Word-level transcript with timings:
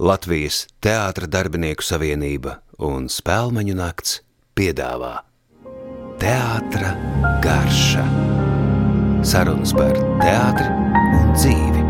Latvijas 0.00 0.62
Teātra 0.80 1.26
darbinieku 1.28 1.84
savienība 1.84 2.54
un 2.80 3.10
Spēlmeņu 3.12 3.74
nakts 3.76 4.22
piedāvā 4.56 5.10
Teātra 6.22 6.94
garša. 7.44 8.04
Sarunas 9.28 9.74
par 9.76 10.00
teātri 10.22 10.70
un 11.18 11.34
dzīvi. 11.36 11.84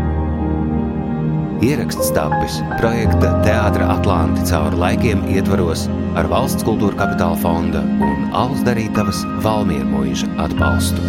Ieraksts 1.69 2.11
tapis 2.11 2.59
projekta 2.81 3.31
Teātra 3.47 3.87
Atlanti 3.95 4.43
cauri 4.51 4.83
laikiem 4.83 5.23
ietvaros 5.31 5.87
ar 6.19 6.27
valsts 6.35 6.67
kultūra 6.67 6.99
kapitāla 7.05 7.39
fonda 7.39 7.79
un 7.79 8.27
Alus 8.35 8.67
darītavas 8.67 9.23
Valmiermuiža 9.47 10.27
atbalstu. 10.49 10.99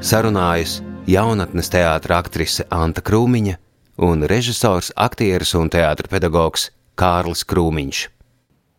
Sarunājas 0.00 0.80
jaunatnes 1.04 1.68
teātra 1.76 2.22
aktrise 2.24 2.64
Anta 2.72 3.04
Krūmiņa 3.04 3.60
un 3.98 4.22
režisors, 4.30 4.92
aktieris 4.94 5.54
un 5.58 5.70
teātra 5.72 6.08
pedagogs 6.10 6.68
Kārlis 6.98 7.42
Krūmiņš. 7.48 8.04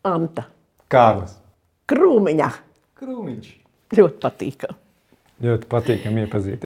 Anta 0.07 0.45
Kārlis. 0.91 1.35
Krūmiņa. 1.91 2.47
Krūmiņš. 2.99 3.49
Ļoti 3.99 4.21
patīkami. 4.23 4.77
Ļoti 5.43 5.69
patīkami 5.71 6.23
iepazīt. 6.25 6.65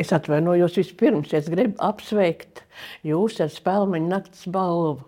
Es 0.00 0.12
atvainojos 0.16 0.78
vispirms. 0.80 1.32
Es 1.36 1.50
gribu 1.52 1.78
apsveikt 1.84 2.64
jūs 3.06 3.38
ar 3.44 3.50
spēļu 3.52 4.02
naktas 4.06 4.46
balvu. 4.50 5.00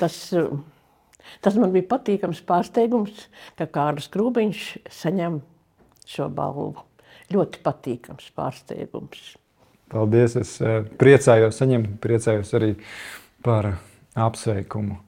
Tas, 0.00 0.16
tas 1.44 1.60
man 1.60 1.74
bija 1.74 1.88
patīkams 1.94 2.42
pārsteigums, 2.46 3.28
ka 3.58 3.68
Kārlis 3.70 4.10
Krūmiņš 4.12 4.66
saņem 5.02 5.40
šo 6.10 6.28
balvu. 6.34 6.84
Ļoti 7.32 7.62
patīkams 7.64 8.28
pārsteigums. 8.36 9.32
Paldies. 9.94 10.34
Es 10.40 10.56
eh, 10.58 10.82
priecājos 10.98 11.60
saņemt, 11.60 11.96
priecājos 12.02 12.50
arī 12.58 12.74
par 13.44 13.76
apsveikumu. 14.18 14.98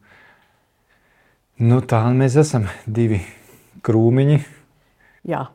Nu, 1.66 1.80
tā 1.88 2.02
mēs 2.12 2.36
esam 2.38 2.68
divi 2.86 3.22
krūmiņi. 3.86 4.40
Jā, 5.26 5.46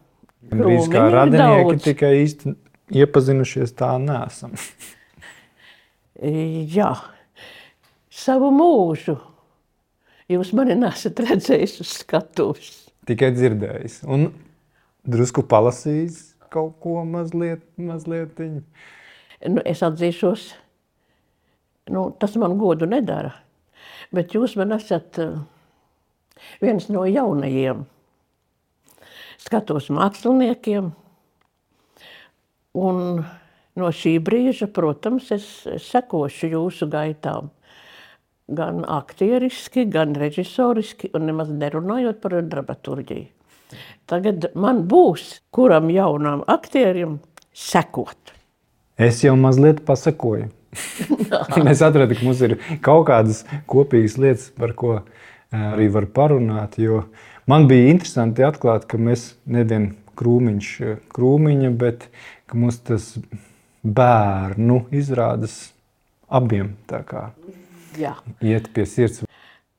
Gandrīz 0.49 0.87
kā 0.91 1.05
radinieki, 1.13 1.75
daudz. 1.75 1.83
tikai 1.85 2.11
īsti 2.23 2.53
iepazinušies 3.01 3.75
tā 3.77 3.93
nesam. 4.01 4.55
Jā, 6.77 6.91
savu 8.11 8.49
mūžu. 8.55 9.15
Jūs 10.31 10.51
mani 10.55 10.75
nesat 10.79 11.19
redzējis 11.21 11.77
uz 11.83 11.93
skatuves. 12.01 12.73
Tikai 13.07 13.31
dzirdējis. 13.35 14.01
Un 14.07 14.29
drusku 15.07 15.43
palasījis 15.47 16.19
kaut 16.51 16.77
ko 16.83 17.01
mazliet, 17.07 17.63
mazliet. 17.79 18.37
Nu, 19.49 19.61
es 19.65 19.81
atzīšos, 19.81 20.43
nu, 21.89 22.09
tas 22.21 22.35
man 22.37 22.59
godu 22.61 22.85
nedara. 22.89 23.33
Bet 24.13 24.35
jūs 24.35 24.53
man 24.59 24.75
esat 24.75 25.17
eh, 25.23 25.39
viens 26.61 26.89
no 26.93 27.07
jaunajiem 27.09 27.85
skatos 29.41 29.89
māksliniekiem. 29.93 30.91
Un 32.77 32.99
no 33.77 33.89
šī 33.95 34.17
brīža, 34.23 34.69
protams, 34.71 35.31
es 35.35 35.47
sekošu 35.89 36.51
jūsu 36.53 36.87
gaitām. 36.91 37.49
Gan 38.51 38.83
aktieriski, 38.87 39.85
gan 39.87 40.13
režisoriski, 40.19 41.11
un 41.15 41.29
nemaz 41.29 41.51
nerunājot 41.55 42.19
par 42.23 42.35
dramaturgiju. 42.41 43.29
Tagad 44.11 44.49
man 44.59 44.83
būs, 44.91 45.37
kuram 45.55 45.87
jaunam 45.93 46.43
aktierim 46.51 47.21
sekot. 47.55 48.35
Es 49.01 49.23
jau 49.25 49.33
mazliet 49.39 49.81
pasakoju. 49.87 50.49
Mēs 51.67 51.81
atradām, 51.83 52.15
ka 52.15 52.27
mums 52.27 52.43
ir 52.45 52.57
kaut 52.85 53.07
kādas 53.09 53.43
kopīgas 53.69 54.17
lietas, 54.21 54.49
par 54.57 54.75
ko 54.77 54.93
ā, 54.99 55.03
arī 55.73 55.89
var 55.93 56.07
parunāt. 56.13 56.77
Man 57.49 57.67
bija 57.71 57.89
interesanti 57.91 58.45
atklāt, 58.45 58.85
ka 58.87 58.99
mēs 59.01 59.33
nevienam 59.49 59.95
krūmiņš, 60.19 60.69
ā, 60.85 60.95
krūmiņa, 61.15 61.73
bet 61.81 62.07
ka 62.47 62.59
mums 62.61 62.79
tas 62.85 63.15
bērnu 63.81 64.83
izrādes 64.93 65.71
abiem 66.29 66.75
iet 68.45 68.69
pie 68.75 68.85
sirds. 68.87 69.25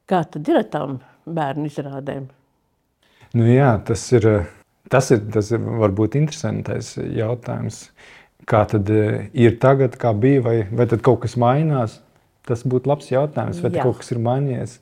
Kā 0.08 0.22
tad 0.28 0.48
ir 0.50 0.58
ar 0.60 0.66
tām 0.68 0.98
bērnu 1.24 1.70
izrādēm? 1.70 2.26
Nu, 3.32 3.46
jā, 3.48 3.70
tas 3.86 4.02
ir, 4.12 4.26
tas 4.92 5.08
ir, 5.14 5.22
tas 5.32 5.52
ir 5.54 5.62
varbūt 5.62 6.18
interesantais 6.20 6.96
jautājums. 6.98 7.86
Kā 8.48 8.64
tad 8.70 8.90
eh, 8.90 9.28
ir 9.38 9.56
tagad, 9.62 9.96
kā 10.00 10.10
bija, 10.18 10.42
vai, 10.42 10.56
vai 10.70 10.88
tad 10.90 11.04
kaut 11.06 11.22
kas 11.24 11.38
mainās? 11.40 12.00
Tas 12.46 12.64
būtu 12.66 12.90
labs 12.90 13.10
jautājums, 13.12 13.60
vai 13.62 13.70
kaut 13.76 14.00
kas 14.00 14.10
ir 14.10 14.18
mainījies. 14.22 14.78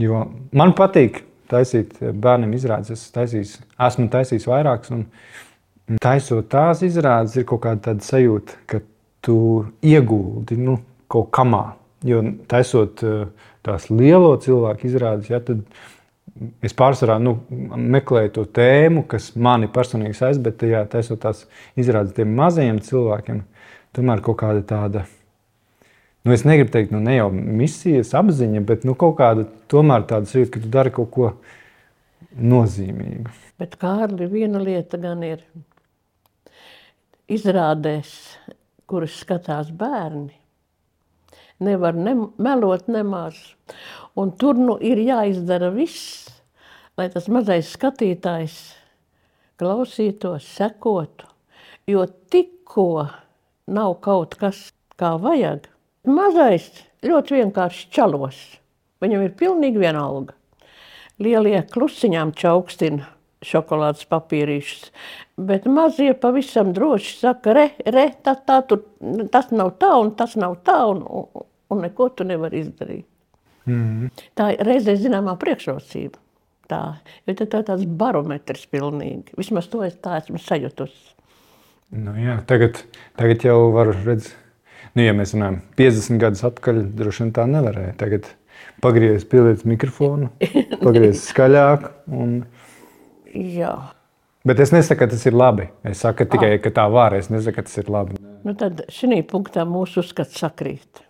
Jo 0.00 0.26
man 0.56 0.74
patīk 0.76 1.22
taisīt 1.50 1.96
bērniem 1.98 2.52
izrādes. 2.58 2.92
Es 2.94 3.14
taisīs, 3.14 3.56
esmu 3.80 4.08
taisījis 4.12 4.46
vairākas, 4.50 4.92
un 4.94 5.98
taisot 6.02 6.50
tās 6.52 6.84
izrādes, 6.86 7.38
ir 7.40 7.46
kaut 7.48 7.64
kāda 7.64 7.96
sajūta, 8.04 8.60
ka 8.70 8.82
tu 9.24 9.38
ieguldi 9.84 10.58
nu, 10.60 10.78
kaut 11.10 11.30
kamā. 11.34 11.64
Jo 12.06 12.22
taisot 12.48 13.02
eh, 13.04 13.24
tās 13.66 13.88
lielo 13.92 14.34
cilvēku 14.40 14.88
izrādes, 14.88 15.32
ja, 15.32 15.40
tad 15.44 15.64
es 16.64 16.74
pārsvarā 16.76 17.18
nu, 17.22 17.36
meklēju 17.50 18.34
to 18.36 18.44
tēmu, 18.58 19.04
kas 19.10 19.30
mani 19.36 19.70
personīgi 19.72 20.18
saista, 20.18 20.42
bet 20.46 20.60
tajā 20.62 20.84
taisot 20.92 21.22
tās 21.22 21.44
izrādes 21.78 22.14
tiem 22.16 22.32
mazajiem 22.38 22.80
cilvēkiem, 22.84 23.42
tomēr 23.96 24.22
kaut 24.24 24.40
kāda 24.42 24.64
tāda. 24.66 25.06
Nu, 26.24 26.34
es 26.34 26.44
negribu 26.44 26.72
teikt, 26.74 26.92
nu, 26.92 27.00
ne 27.00 27.16
jau 27.16 27.30
misijas 27.32 28.12
apziņa, 28.18 28.60
bet 28.68 28.84
nu, 28.88 28.94
kaut 28.98 29.16
kāda 29.20 29.46
tomēr 29.72 30.04
tāda 30.08 30.28
sajūta, 30.28 30.52
ka 30.56 30.64
tu 30.64 30.72
dari 30.72 30.92
kaut 30.92 31.10
ko 31.14 31.30
nozīmīgu. 32.36 33.32
Bet 33.60 33.78
Kārli, 33.80 34.28
viena 34.30 34.60
lieta 34.60 35.00
gan 35.00 35.24
ir 35.24 35.42
izrādēs, 37.30 38.12
kuras 38.90 39.16
skatās 39.22 39.70
bērni. 39.72 40.34
Nevar 41.60 41.96
ne 41.96 42.14
melot 42.40 42.86
nemaz. 42.88 43.36
Un 44.20 44.34
tur 44.36 44.58
nu 44.60 44.76
ir 44.84 45.00
jāizdara 45.00 45.70
viss, 45.72 46.28
lai 46.98 47.08
tas 47.12 47.28
mazais 47.32 47.70
skatītājs 47.72 48.56
klausītos, 49.60 50.44
sekotu. 50.58 51.28
Jo 51.88 52.04
tikko 52.32 53.06
nav 53.70 53.96
kaut 54.04 54.36
kas, 54.40 54.68
kā 55.00 55.14
vajag, 55.20 55.70
mazais 56.04 56.68
ļoti 57.06 57.40
vienkārši 57.40 57.88
čalos. 57.94 58.38
Viņam 59.00 59.24
ir 59.24 59.36
pilnīgi 59.38 59.80
vienalga. 59.80 60.36
Lielie 61.20 61.62
klusiņām 61.72 62.34
čaukstina 62.36 63.08
šokolādes 63.44 64.04
papīrīšus, 64.08 64.90
bet 65.40 65.66
mazie 65.68 66.12
pavisam 66.16 66.74
droši 66.76 67.14
saka, 67.22 67.54
re, 67.56 67.66
re, 67.88 68.06
tā, 68.24 68.34
tā, 68.46 68.60
tur, 68.68 68.84
tas 69.32 69.48
nav 69.54 69.74
tā 69.80 69.94
un 70.00 70.12
tas 70.16 70.36
nav 70.40 70.58
tā, 70.66 70.76
un, 70.92 71.00
un, 71.08 71.80
neko 71.80 72.10
tu 72.16 72.26
nevari 72.28 72.60
izdarīt. 72.66 73.06
Mm. 73.70 74.10
Tā 74.38 74.50
ir 74.56 74.66
reizē 74.66 74.96
zināmā 74.98 75.36
priekšrocība. 75.40 76.18
Tā, 76.70 76.82
tad 77.26 77.40
tā 77.50 77.62
ir 77.62 77.66
tāds 77.66 77.86
barometrs 77.98 78.66
pilnīgi. 78.70 79.34
Vismaz 79.38 79.66
to 79.70 79.82
es 79.86 79.96
tā 80.02 80.20
esmu 80.20 80.38
sajutusi. 80.42 81.16
Nu, 81.90 82.14
jā, 82.14 82.36
tagad, 82.46 82.78
tagad 83.18 83.42
jau 83.42 83.72
var 83.74 83.90
redzēt, 83.90 84.36
nu, 84.94 85.02
ja 85.02 85.14
mēs 85.16 85.34
runājam 85.34 85.58
50 85.80 86.20
gadus 86.22 86.44
atpakaļ, 86.46 86.84
droši 87.00 87.24
vien 87.24 87.32
tā 87.34 87.48
nevarēja. 87.50 87.96
Tagad 87.98 88.28
pagriezt 88.84 89.26
pieliet 89.32 89.64
mikrofonu, 89.66 90.30
pagriezt 90.86 91.32
skaļāk. 91.32 91.88
Un... 92.14 92.44
Jā. 93.34 93.74
Bet 94.46 94.62
es 94.62 94.70
nesaku, 94.72 95.02
ka 95.02 95.10
tas 95.10 95.26
ir 95.26 95.34
labi. 95.36 95.66
Es 95.84 96.00
saku 96.06 96.24
tikai, 96.30 96.54
ka 96.62 96.70
tā 96.78 96.86
var. 96.92 97.18
Es 97.18 97.28
nesaku, 97.32 97.58
ka 97.58 97.66
tas 97.66 97.82
ir 97.82 97.90
labi. 97.92 98.22
Nu 98.46 98.54
tad 98.56 98.86
šī 98.94 99.20
punktā 99.28 99.66
mūsu 99.68 100.04
uzskats 100.04 100.38
sakrīt. 100.40 101.02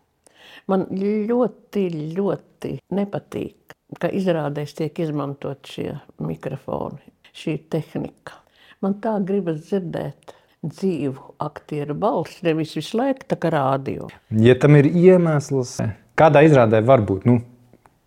Man 0.70 0.86
ļoti, 0.94 1.86
ļoti 2.14 2.76
nepatīk, 2.94 3.74
ka 3.98 4.10
izrādēs 4.14 4.76
tiek 4.78 5.00
izmantot 5.02 5.66
šie 5.66 5.88
mikrofoni, 6.22 7.10
šī 7.34 7.56
tehnika. 7.72 8.36
Man 8.84 9.00
tā 9.02 9.16
gribas 9.26 9.64
dzirdēt 9.66 10.36
dzīvu 10.62 11.34
aktieru 11.42 11.96
balsi, 11.98 12.42
nevis 12.46 12.76
visu 12.78 13.00
laiku 13.00 13.26
tā 13.32 13.38
kā 13.40 13.50
rādio. 13.54 14.10
Ja 14.30 14.54
tam 14.60 14.78
ir 14.78 14.86
iemesls, 14.92 15.78
kādā 16.20 16.44
izrādē 16.46 16.82
var 16.86 17.02
būt, 17.08 17.26
nu, 17.26 17.40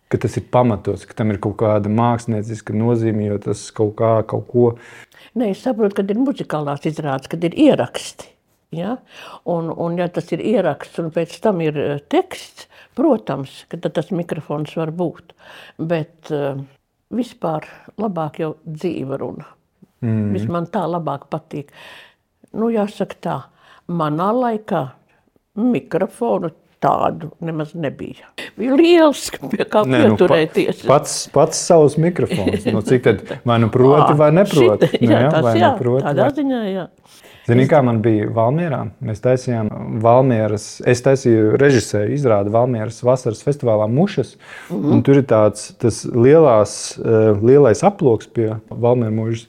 ka 0.08 0.20
tas 0.22 0.38
ir 0.38 0.46
pamatots, 0.54 1.04
ka 1.10 1.16
tam 1.18 1.34
ir 1.34 1.40
kaut 1.42 1.58
kāda 1.60 1.90
mākslinieciska 1.92 2.76
nozīme, 2.78 3.26
jo 3.28 3.40
tas 3.50 3.66
kaut, 3.74 3.96
kā, 3.98 4.16
kaut 4.30 4.46
ko 4.52 4.68
Nē, 5.34 5.50
es 5.50 5.64
saprotu, 5.64 5.98
ka 5.98 6.04
ir 6.06 6.20
muzikālās 6.20 6.84
izrādes, 6.86 7.26
kad 7.32 7.42
ir 7.42 7.56
ieraksti. 7.58 8.28
Ja? 8.76 8.96
Un, 9.50 9.70
un, 9.70 9.98
ja 10.00 10.08
tas 10.12 10.30
ir 10.34 10.42
ieraksts 10.44 11.02
un 11.02 11.10
pēc 11.14 11.36
tam 11.44 11.62
ir 11.64 11.78
eh, 11.80 11.98
teksts, 12.12 12.68
protams, 12.94 13.64
ka 13.70 13.80
tas 13.88 14.12
mikrofons 14.14 14.76
var 14.78 14.92
būt. 14.94 15.34
Bet 15.82 16.30
uh, 16.30 16.60
vispār 17.14 17.66
labāk 18.00 18.38
jau 18.42 18.54
dzīve 18.64 19.18
runa. 19.18 19.48
Mm. 20.04 20.34
Vis 20.36 20.44
man 20.50 20.68
tā 20.70 20.84
labāk 20.86 21.26
patīk. 21.32 21.72
Nu, 22.54 22.68
jāsaka 22.70 23.18
tā, 23.18 23.38
manā 23.90 24.30
laikā 24.36 24.84
mikrofonu 25.58 26.52
tādu 26.84 27.30
nemaz 27.44 27.72
nebija. 27.78 28.28
Bija 28.58 28.76
liels, 28.78 29.26
pie 29.50 29.64
kā 29.68 29.84
Nē, 29.88 30.02
pieturēties. 30.04 30.82
Nu, 30.82 30.88
pa, 30.88 30.98
pats, 30.98 31.16
pats 31.34 31.62
savs 31.70 31.96
mikrofons. 32.00 32.66
Nu, 32.68 32.82
cik 32.84 33.06
tad 33.06 33.22
vai 33.48 33.58
nu 33.62 33.70
proti, 33.72 34.12
vai 34.20 34.30
neproti? 34.34 34.90
Šit, 34.92 35.00
jā, 35.00 35.08
nu, 35.08 35.22
jā, 35.24 35.30
tas, 35.32 35.46
vai 35.46 35.54
jā, 35.56 35.70
neproti, 35.72 36.04
tādā 36.08 36.28
vai... 36.28 36.34
ziņā, 36.40 36.60
jā. 36.70 36.86
Zini, 37.44 37.66
kā 37.68 37.82
man 37.84 37.98
bija 38.04 38.30
Valmjerā? 38.32 38.80
Mēs 39.04 39.20
taisījām 39.24 39.68
Valmjeras, 40.00 40.78
es 40.88 41.02
taisīju 41.04 41.58
režisēju 41.60 42.16
izrādi 42.16 42.52
Valmjeras 42.54 43.02
vasaras 43.04 43.44
festivālā 43.44 43.88
Mušas. 43.92 44.36
Mm 44.70 44.76
-hmm. 44.76 45.02
Tur 45.04 45.16
ir 45.20 45.26
tāds 45.28 46.04
lielās, 46.14 46.98
eh, 46.98 47.44
lielais 47.44 47.84
aploks 47.84 48.26
pie 48.26 48.56
Valmjeras 48.70 49.14
mužas. 49.14 49.48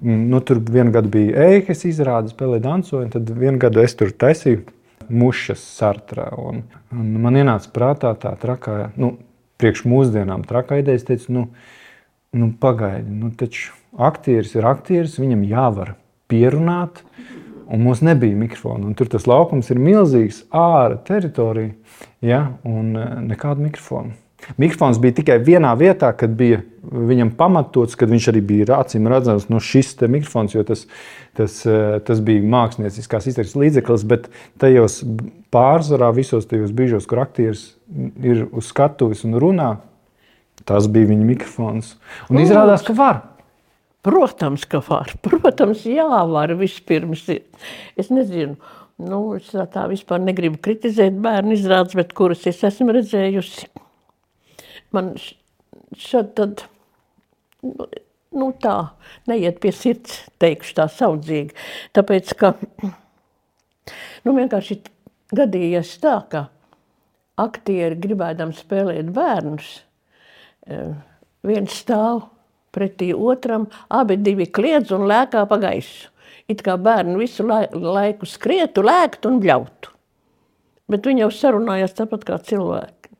Nu, 0.00 0.40
tur 0.40 0.58
vienu 0.70 0.92
gadu 0.92 1.08
bija 1.08 1.36
ēkas 1.36 1.84
izrāde, 1.84 2.32
spēlēja 2.32 2.60
dansoju, 2.60 3.04
un 3.04 3.10
tad 3.10 3.30
vienu 3.30 3.58
gadu 3.58 3.80
es 3.80 3.94
tur 3.94 4.08
taisīju 4.08 4.62
mušas 5.08 5.58
sartrā. 5.58 6.30
Un, 6.38 6.62
un 6.92 7.20
man 7.20 7.34
ienāca 7.34 7.68
prātā 7.74 8.14
tā 8.16 8.32
trakā, 8.40 8.90
nu, 8.96 9.18
priekš 9.58 9.84
mūsdienām 9.84 10.46
trakā 10.48 10.78
ideja. 10.80 10.94
Es 10.94 11.04
teicu, 11.04 11.32
nu, 11.32 11.48
nu 12.32 12.52
pagaidi, 12.60 13.10
nu, 13.10 13.30
taču 13.30 13.72
aktieris 13.98 14.54
ir 14.54 14.66
aktieris, 14.66 15.18
viņam 15.20 15.44
jāvar 15.44 15.94
pierunāt. 16.30 17.04
Un 17.70 17.84
mums 17.84 18.00
nebija 18.02 18.34
mikrofona. 18.34 18.90
Tur 18.98 19.06
tas 19.12 19.28
laukums 19.30 19.68
ir 19.70 19.78
milzīgs, 19.78 20.40
ārā 20.50 20.96
teritorija, 21.06 21.70
ja, 22.26 22.40
un 22.66 22.96
e, 22.98 23.04
nekāda 23.28 23.62
mikrofona. 23.62 24.16
Mikrofons 24.58 24.98
bija 25.00 25.18
tikai 25.20 25.36
vienā 25.44 25.70
vietā, 25.78 26.10
kad 26.16 26.32
bija 26.36 26.62
viņam 26.82 27.32
pamatots, 27.38 27.96
kad 27.98 28.10
viņš 28.10 28.28
arī 28.32 28.42
bija 28.46 28.78
acīm 28.80 29.08
redzams, 29.10 29.48
no 29.52 29.60
šis 29.62 29.92
mikrofons, 30.08 30.56
jo 30.56 30.64
tas, 30.66 30.86
tas, 31.36 31.60
e, 31.68 32.00
tas 32.06 32.22
bija 32.24 32.42
mākslinieckās 32.56 33.28
izteiksmes 33.30 33.58
līdzeklis, 33.64 34.06
bet 34.08 34.30
tajos 34.58 35.02
pārsvarā 35.54 36.10
visos 36.16 36.48
tajos 36.50 36.72
brīžos, 36.74 37.06
kur 37.10 37.22
aktieris 37.22 37.68
ir 38.24 38.46
uz 38.50 38.70
skatuves 38.72 39.22
un 39.28 39.36
runā, 39.42 39.74
tas 40.68 40.88
bija 40.90 41.12
viņa 41.12 41.28
mikrofons. 41.34 41.94
Un 42.32 42.40
izrādās, 42.42 42.84
ka 42.86 42.96
var. 42.96 43.22
Protams, 44.02 44.64
ka 44.64 44.80
var. 44.86 45.12
Protams, 45.26 45.84
jā, 45.88 46.08
var 46.30 46.54
vispirms. 46.56 47.26
Es 48.00 48.08
nezinu, 48.12 48.56
nu, 49.00 49.20
es 49.36 49.50
tā 49.74 49.86
vispār 49.90 50.22
negribu 50.22 50.60
kritizēt 50.62 51.18
bērnu 51.20 51.56
izrādes, 51.56 51.96
bet 51.98 52.14
kuras 52.16 52.46
es 52.48 52.62
esmu 52.66 52.94
redzējusi. 52.96 53.68
Man 54.96 55.12
šad 56.00 56.32
tad, 56.38 56.64
nu, 57.66 57.90
nu 58.40 58.48
tā, 58.62 58.76
neiet 59.30 59.60
pie 59.62 59.74
sirds, 59.74 60.24
teikšu 60.42 60.78
tā 60.80 60.88
saudzīgi. 60.90 61.54
Tāpēc, 61.96 62.32
ka, 62.40 62.54
nu, 64.24 64.34
vienkārši 64.40 64.80
gadījies 65.36 65.94
tā, 66.02 66.16
ka 66.32 66.46
aktieri 67.40 68.00
gribēdam 68.00 68.52
spēlēt 68.56 69.12
bērnus, 69.14 69.70
eh, 70.66 70.92
viens 71.46 71.76
stāv 71.84 72.26
pretī 72.74 73.10
otram, 73.14 73.68
abi 73.88 74.18
divi 74.20 74.46
kliedz 74.50 74.92
un 74.94 75.06
lēkā 75.10 75.44
pa 75.50 75.58
gaisu. 75.62 76.10
It 76.50 76.64
kā 76.66 76.74
bērni 76.80 77.14
visu 77.20 77.46
laiku 77.46 78.26
skrietu, 78.26 78.82
lēktu 78.82 79.30
un 79.30 79.38
bļautu. 79.42 79.92
Bet 80.90 81.06
viņi 81.06 81.22
jau 81.22 81.30
sarunājās 81.34 81.94
tāpat 81.98 82.24
kā 82.26 82.38
cilvēki. 82.42 83.12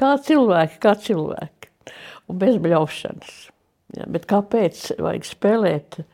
Kā 0.00 0.10
cilvēki, 0.20 0.80
kā 0.82 0.92
cilvēki. 1.00 1.70
Un 2.28 2.40
bez 2.40 2.58
bļaušanas. 2.60 3.38
Ja, 3.94 4.08
bet 4.10 4.26
kāpēc 4.28 4.82
vajag 4.98 5.26
spēlēt 5.28 6.00
e, 6.00 6.04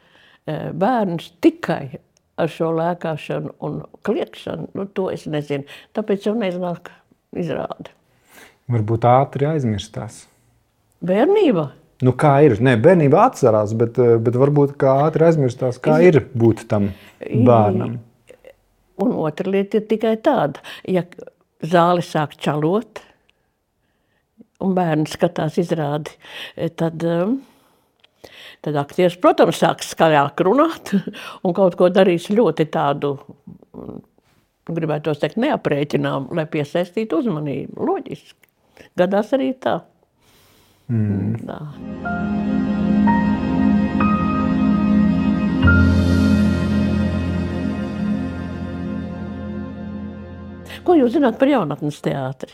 bērnus 0.76 1.30
tikai 1.42 1.98
ar 2.40 2.50
šo 2.52 2.70
lēkāšanu 2.76 3.56
un 3.66 3.80
kliekšanu? 4.06 4.70
Nu, 4.76 4.86
to 4.86 5.08
es 5.10 5.26
nezinu. 5.30 5.66
Tāpēc 5.96 6.28
jau 6.28 6.36
neznāk 6.38 6.92
izrādi. 7.34 7.94
Varbūt 8.70 9.06
ātri 9.08 9.48
aizmirstās. 9.50 10.24
Bērnība? 11.02 11.70
Nu, 12.00 12.14
kā 12.16 12.32
ir? 12.46 12.56
Nē, 12.64 12.78
bērnībā 12.80 13.26
atcerās, 13.28 13.74
bet, 13.76 13.98
eh, 14.00 14.16
bet 14.24 14.38
varbūt 14.40 14.76
kā 14.80 14.94
ātri 15.04 15.26
aizmirstās, 15.28 15.80
kā 15.84 15.98
ir 16.04 16.22
būt 16.32 16.64
tam 16.68 16.92
bērnam. 17.20 17.98
Un 19.00 19.12
otra 19.20 19.50
lieta 19.50 19.80
ir 19.80 19.86
tikai 19.88 20.16
tāda, 20.16 20.60
ja 20.88 21.04
zāle 21.60 22.04
sāk 22.04 22.36
čalot, 22.40 23.02
un 24.60 24.74
bērns 24.76 25.16
skatās 25.16 25.56
izrādi, 25.60 26.16
tad, 26.76 27.04
eh, 27.04 27.36
tad 28.62 28.80
aktieris, 28.80 29.20
protams, 29.20 29.60
sāks 29.60 29.92
skaļāk 29.94 30.40
runāt 30.44 30.94
un 31.44 31.52
kaut 31.56 31.76
ko 31.76 31.88
darīs 31.92 32.28
ļoti 32.32 32.68
tādu, 32.72 33.18
gribētu 34.70 35.16
teikt, 35.20 35.36
neaprēķinām, 35.36 36.32
lai 36.36 36.48
piesaistītu 36.48 37.20
uzmanību. 37.20 37.76
Loģiski. 37.76 38.40
Gadās 38.96 39.32
arī 39.36 39.52
tā. 39.60 39.80
Mm. 40.90 41.36
Tā. 41.46 41.58
Ko 50.82 50.96
jūs 50.98 51.14
zināt 51.14 51.38
par 51.38 51.50
jaunatnes 51.52 52.00
teātri? 52.02 52.50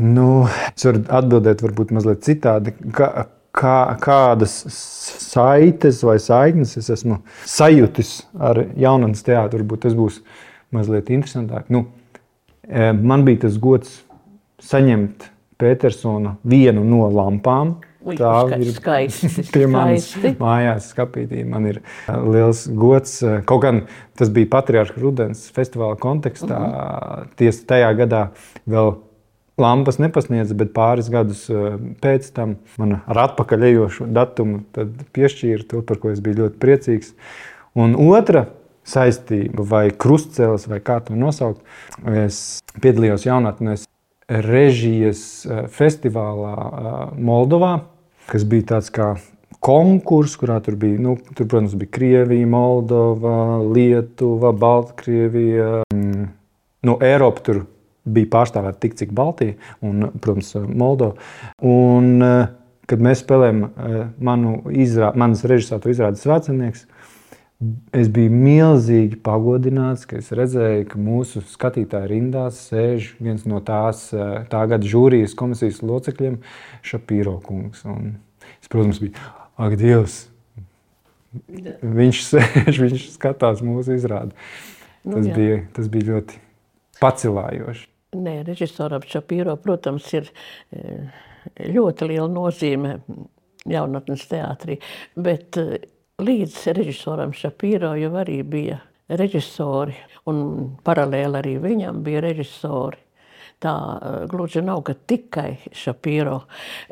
Nu, 0.00 0.44
es 0.72 0.84
varu 0.84 1.02
atbildēt, 1.20 1.64
varbūt 1.64 1.94
mazliet 1.96 2.24
citādi. 2.26 2.74
Kā, 2.96 3.08
kā, 3.56 3.78
kādas 4.02 4.58
saites 4.68 6.02
vai 6.04 6.18
saiknes 6.20 6.76
es 6.80 6.92
esmu 6.92 7.22
sajūtis 7.48 8.14
ar 8.36 8.66
jaunatnes 8.80 9.24
teātri? 9.24 9.62
Varbūt 9.62 9.86
tas 9.86 9.96
būs 9.96 10.20
mazliet 10.76 11.08
interesantāk. 11.12 11.72
Nu, 11.72 11.86
eh, 12.68 12.92
man 12.92 13.24
bija 13.24 13.46
tas 13.46 13.56
gods 13.60 14.02
saņemt 14.60 15.30
Petersona 15.60 16.36
vienu 16.44 16.84
no 16.86 17.06
lampām. 17.12 17.76
Uj, 18.00 18.16
tā 18.16 18.32
ir 18.56 18.70
skaisti. 18.72 19.28
Pie 19.54 19.66
manis 19.68 20.08
mājās 20.40 20.88
skapītī. 20.94 21.42
Man 21.48 21.68
ir 21.68 21.82
liels 22.08 22.64
gods. 22.72 23.18
Kaut 23.48 23.64
gan 23.66 23.82
tas 24.16 24.32
bija 24.32 24.48
Patriarcha 24.56 24.96
Rudens 25.02 25.44
festivāla 25.52 26.00
kontekstā. 26.00 26.56
Uh 26.56 26.66
mhm. 26.66 26.74
-huh. 26.74 27.30
Tiesa 27.36 27.66
tajā 27.74 27.92
gadā 28.00 28.24
vēl 28.66 28.94
lampas 29.60 29.98
nepasniedza, 30.00 30.54
bet 30.54 30.72
pāris 30.72 31.10
gadus 31.12 31.44
pēc 32.00 32.30
tam 32.32 32.56
man 32.78 33.00
ar 33.06 33.18
atpakaļejošu 33.26 34.08
datumu 34.16 34.62
piešķīra 35.12 35.68
to, 35.68 35.82
par 35.82 36.00
ko 36.00 36.14
es 36.14 36.20
biju 36.24 36.44
ļoti 36.44 36.60
priecīgs. 36.62 37.12
Un 37.74 37.94
otra 38.08 38.46
saistība 38.86 39.64
vai 39.66 39.84
krustcelis, 39.90 40.66
vai 40.70 40.80
kā 40.80 40.98
to 41.04 41.14
nosaukt, 41.18 41.60
es 42.06 42.60
piedalījos 42.80 43.26
jaunatnēs 43.28 43.86
režijas 44.30 45.44
eh, 45.46 45.64
festivālā 45.72 46.54
eh, 46.54 46.98
Moldovā, 47.18 47.74
kas 48.30 48.46
bija 48.48 48.76
tāds 48.76 48.90
kā 48.94 49.14
konkurss, 49.60 50.38
kurā 50.40 50.60
tur 50.64 50.78
bija, 50.80 51.00
nu, 51.02 51.16
tur, 51.34 51.44
protams, 51.44 51.74
bija 51.76 51.92
Krievija, 51.92 52.46
Moldova, 52.48 53.58
Lietuva, 53.66 54.54
Baltkrievija. 54.56 55.82
Mm, 55.92 56.30
no 56.86 56.96
Eiropas 57.04 57.44
tur 57.48 57.64
bija 58.10 58.30
pārstāvēta 58.32 58.80
tik, 58.80 58.96
cik 58.96 59.12
Baltija 59.16 59.58
un, 59.84 60.08
protams, 60.22 60.54
Moldova. 60.70 61.18
Un, 61.66 62.14
eh, 62.24 62.46
kad 62.90 63.02
mēs 63.06 63.20
spēlējām 63.22 63.60
manu 64.26 64.56
izrā, 64.74 65.12
manas 65.14 65.44
režisātu 65.46 65.92
izrādes 65.92 66.24
vecinieks, 66.26 66.88
Es 67.92 68.08
biju 68.08 68.32
milzīgi 68.32 69.18
pagodināts, 69.20 70.06
ka 70.08 70.16
es 70.16 70.30
redzēju, 70.32 70.86
ka 70.88 71.00
mūsu 71.00 71.42
skatītāju 71.44 72.08
rindās 72.08 72.62
sēž 72.70 73.10
viens 73.20 73.44
no 73.44 73.58
tās 73.60 74.06
eh, 74.16 74.46
tā 74.48 74.62
gada 74.70 74.88
žūrijas 74.88 75.36
komisijas 75.36 75.82
locekļiem, 75.84 76.38
Šapīro 76.88 77.36
kungs. 77.44 77.82
Un 77.84 78.14
es, 78.56 78.70
protams, 78.72 79.02
biju, 79.04 79.12
ak, 79.60 79.76
Dievs! 79.76 80.16
Viņš 81.84 82.22
sēž, 82.30 82.80
viņš 82.80 83.06
skatās 83.18 83.60
mūsu 83.66 83.98
izrādi. 83.98 84.32
Nu, 85.04 85.18
tas, 85.18 85.28
jā. 85.28 85.36
bija, 85.36 85.60
tas 85.76 85.92
bija 85.92 86.14
ļoti 86.14 86.40
pacilājoši. 87.00 87.86
Nē, 88.24 88.38
režisoram 88.48 89.04
Šapīro, 89.04 89.60
protams, 89.60 90.08
ir 90.16 90.32
eh, 90.72 91.12
ļoti 91.76 92.08
liela 92.08 92.32
nozīme 92.32 92.96
jaunatnes 93.68 94.24
teātrī, 94.32 94.80
bet 95.20 95.60
eh, 95.60 95.76
līdz 96.24 96.56
režisoram 96.76 97.34
Šapīro 97.36 97.94
jau 97.98 98.14
arī 98.20 98.40
bija 98.46 98.80
režisori, 99.10 99.94
un 100.30 100.42
paralēli 100.86 101.40
arī 101.40 101.54
viņam 101.62 102.02
bija 102.06 102.22
režisori. 102.24 103.00
Tā 103.60 103.72
eh, 103.74 104.22
gluži 104.30 104.62
nav, 104.64 104.82
ka 104.86 104.94
tikai 104.94 105.58
Šapīro. 105.76 106.38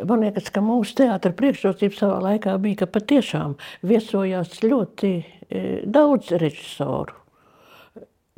Man 0.09 0.27
liekas, 0.27 0.51
ka 0.53 0.63
mūsu 0.65 0.99
teātra 1.01 1.33
priekšrocība 1.37 1.97
savā 1.97 2.19
laikā 2.27 2.59
bija, 2.61 2.83
ka 2.83 2.91
patiešām 2.99 3.57
viesojās 3.89 4.61
ļoti 4.65 5.13
e, 5.17 5.63
daudz 5.89 6.35
režisoru. 6.43 7.17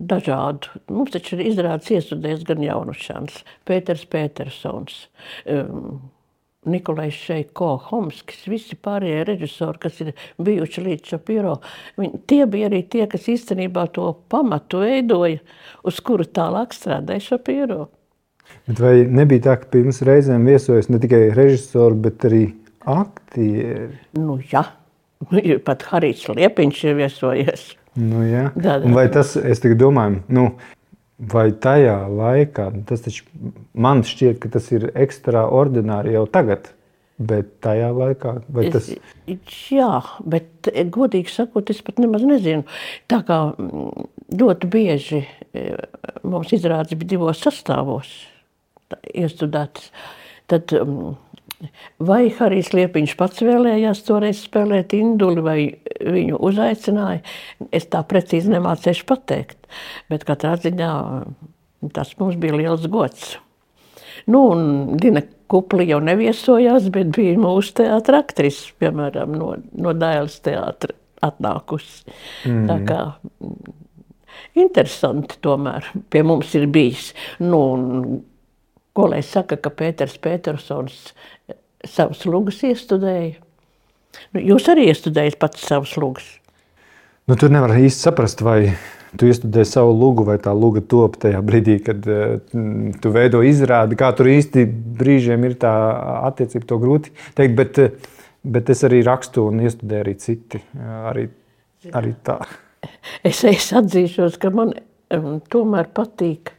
Dažādu. 0.00 0.78
Mums 0.88 1.12
taču 1.12 1.34
ir 1.36 1.50
izrādes 1.50 1.90
iesudējis 1.92 2.46
gan 2.48 2.62
Jaunušans, 2.64 3.42
Pēters 3.68 4.06
Petersons, 4.08 5.02
um, 5.44 5.98
Nikolais 6.68 7.16
Šeiko, 7.16 7.70
Homskis, 7.86 8.42
visi 8.50 8.76
pārējie 8.76 9.22
režisori, 9.30 9.80
kas 9.80 10.00
ir 10.04 10.10
bijuši 10.44 10.82
līdz 10.84 11.14
Šapiro, 11.14 11.54
viņi, 11.96 12.20
tie 12.28 12.42
bija 12.52 12.68
arī 12.68 12.82
tie, 12.92 13.06
kas 13.08 13.30
īstenībā 13.32 13.86
to 13.94 14.10
pamatu 14.28 14.82
veidoja, 14.82 15.40
uz 15.88 16.00
kuru 16.04 16.26
tālāk 16.28 16.76
strādāja 16.76 17.30
Šapiro. 17.30 17.86
Bet 18.68 18.82
vai 18.82 18.92
nebija 19.08 19.46
tā, 19.46 19.54
ka 19.62 19.70
pirms 19.72 20.02
reizēm 20.04 20.44
viesojas 20.50 20.90
ne 20.92 21.00
tikai 21.00 21.30
režisori, 21.32 21.96
bet 22.04 22.28
arī 22.28 22.42
aktieri? 22.84 23.96
Nu, 24.18 24.36
jā, 24.52 24.66
pat 25.64 25.86
Harijs 25.88 26.26
Liepiņš 26.28 26.82
ir 26.90 27.00
viesojies. 27.00 27.64
Nu, 27.96 28.20
jā. 28.28 28.50
Vai 28.92 29.06
tas, 29.12 29.32
es 29.40 29.64
domāju, 29.64 30.20
nu, 30.28 30.50
vai 31.20 31.50
tajā 31.52 31.96
laikā, 32.08 32.70
tas 32.88 33.04
taču 33.04 33.26
man 33.74 34.04
šķiet, 34.06 34.38
ka 34.40 34.50
tas 34.56 34.70
ir 34.72 34.88
ekstraordināri 34.98 36.14
jau 36.16 36.24
tagad, 36.30 36.70
bet 37.20 37.52
tajā 37.64 37.90
laikā, 37.92 38.34
tas... 38.72 38.88
Es, 39.28 39.58
jā, 39.68 39.90
bet 40.24 40.70
godīgi 40.94 41.32
sakot, 41.32 41.72
es 41.72 41.82
pat 41.84 42.00
nemaz 42.00 42.24
nezinu. 42.24 42.64
Tā 43.10 43.20
kā 43.28 43.40
mm, 43.52 44.06
ļoti 44.40 44.70
bieži 44.72 45.20
e, 45.52 45.66
mums 46.24 46.54
izrādes 46.56 46.96
bija 46.96 47.16
divos 47.16 47.42
sastāvos 47.44 48.14
iestudētas, 49.12 49.90
tad 50.50 50.72
um, 50.80 51.12
vai 52.10 52.22
Harijs 52.38 52.72
Liepiņš 52.76 53.16
pats 53.20 53.42
vēlējās 53.44 54.04
toreiz 54.06 54.44
spēlēt 54.44 54.94
induli, 54.96 55.44
vai 55.44 55.58
viņu 56.00 56.40
uzaicināja, 56.50 57.20
es 57.74 57.88
tā 57.92 58.02
precīzi 58.08 58.52
nemācēšu 58.54 59.06
pateikt, 59.08 59.58
bet 60.12 60.24
katrā 60.28 60.56
ziņā 60.60 60.92
tas 61.96 62.14
mums 62.20 62.38
bija 62.40 62.58
liels 62.60 62.86
gods. 62.92 63.36
Nu, 64.30 64.46
un 64.52 64.96
Dina 65.00 65.22
Kupli 65.50 65.88
jau 65.88 65.98
neviesojās, 66.04 66.90
bet 66.94 67.08
bija 67.16 67.34
mūsu 67.40 67.74
teātra 67.80 68.20
aktris, 68.22 68.62
piemēram, 68.78 69.32
no, 69.34 69.54
no 69.74 69.94
Dailes 69.96 70.36
teātra 70.44 70.94
atnākusi. 71.26 72.04
Mm. 72.46 72.68
Tā 72.68 72.76
kā 72.86 73.00
interesanti 74.60 75.40
tomēr 75.42 75.88
pie 76.12 76.22
mums 76.26 76.54
ir 76.58 76.68
bijis. 76.70 77.10
Nu, 77.42 77.60
Ko 78.96 79.06
lai 79.10 79.22
saka, 79.22 79.58
ka 79.60 79.70
Pēters 79.70 80.16
Petersons 80.22 80.98
eh, 81.48 81.56
savus 81.86 82.24
lugas 82.26 82.58
iestudēja? 82.66 83.38
Nu, 84.34 84.42
jūs 84.42 84.66
arī 84.72 84.88
iestudējat 84.90 85.38
pats 85.40 85.66
savus 85.70 85.94
lugas. 86.00 86.26
Nu, 87.30 87.36
tur 87.38 87.52
nevar 87.54 87.76
īsti 87.78 88.08
saprast, 88.08 88.42
vai 88.42 88.72
tu 89.18 89.28
iestudēji 89.30 89.68
savu 89.70 89.94
lugu, 89.94 90.24
vai 90.26 90.36
tā 90.42 90.50
luga 90.56 90.82
top 90.82 91.18
tajā 91.22 91.38
brīdī, 91.46 91.76
kad 91.86 92.06
uh, 92.10 92.40
tu 93.02 93.12
veido 93.14 93.44
izrādi. 93.46 93.98
Kā 93.98 94.10
tur 94.18 94.30
īsti 94.32 94.64
brīžiem 94.98 95.46
ir 95.46 95.54
tā 95.62 95.72
attiecība, 96.26 96.66
to 96.66 96.80
grūti 96.82 97.14
teikt. 97.38 97.54
Bet, 97.58 97.78
uh, 97.78 98.18
bet 98.42 98.74
es 98.74 98.82
arī 98.86 99.04
rakstu 99.06 99.46
un 99.50 99.62
iestudēju 99.62 100.06
arī 100.06 100.16
citi. 100.18 100.62
Arī, 101.12 101.28
arī 101.94 102.14
tā. 102.26 102.40
Es, 103.22 103.44
es 103.46 103.70
atzīšos, 103.76 104.40
ka 104.40 104.50
man 104.54 104.74
um, 105.14 105.38
tomēr 105.52 105.90
patīk 105.94 106.54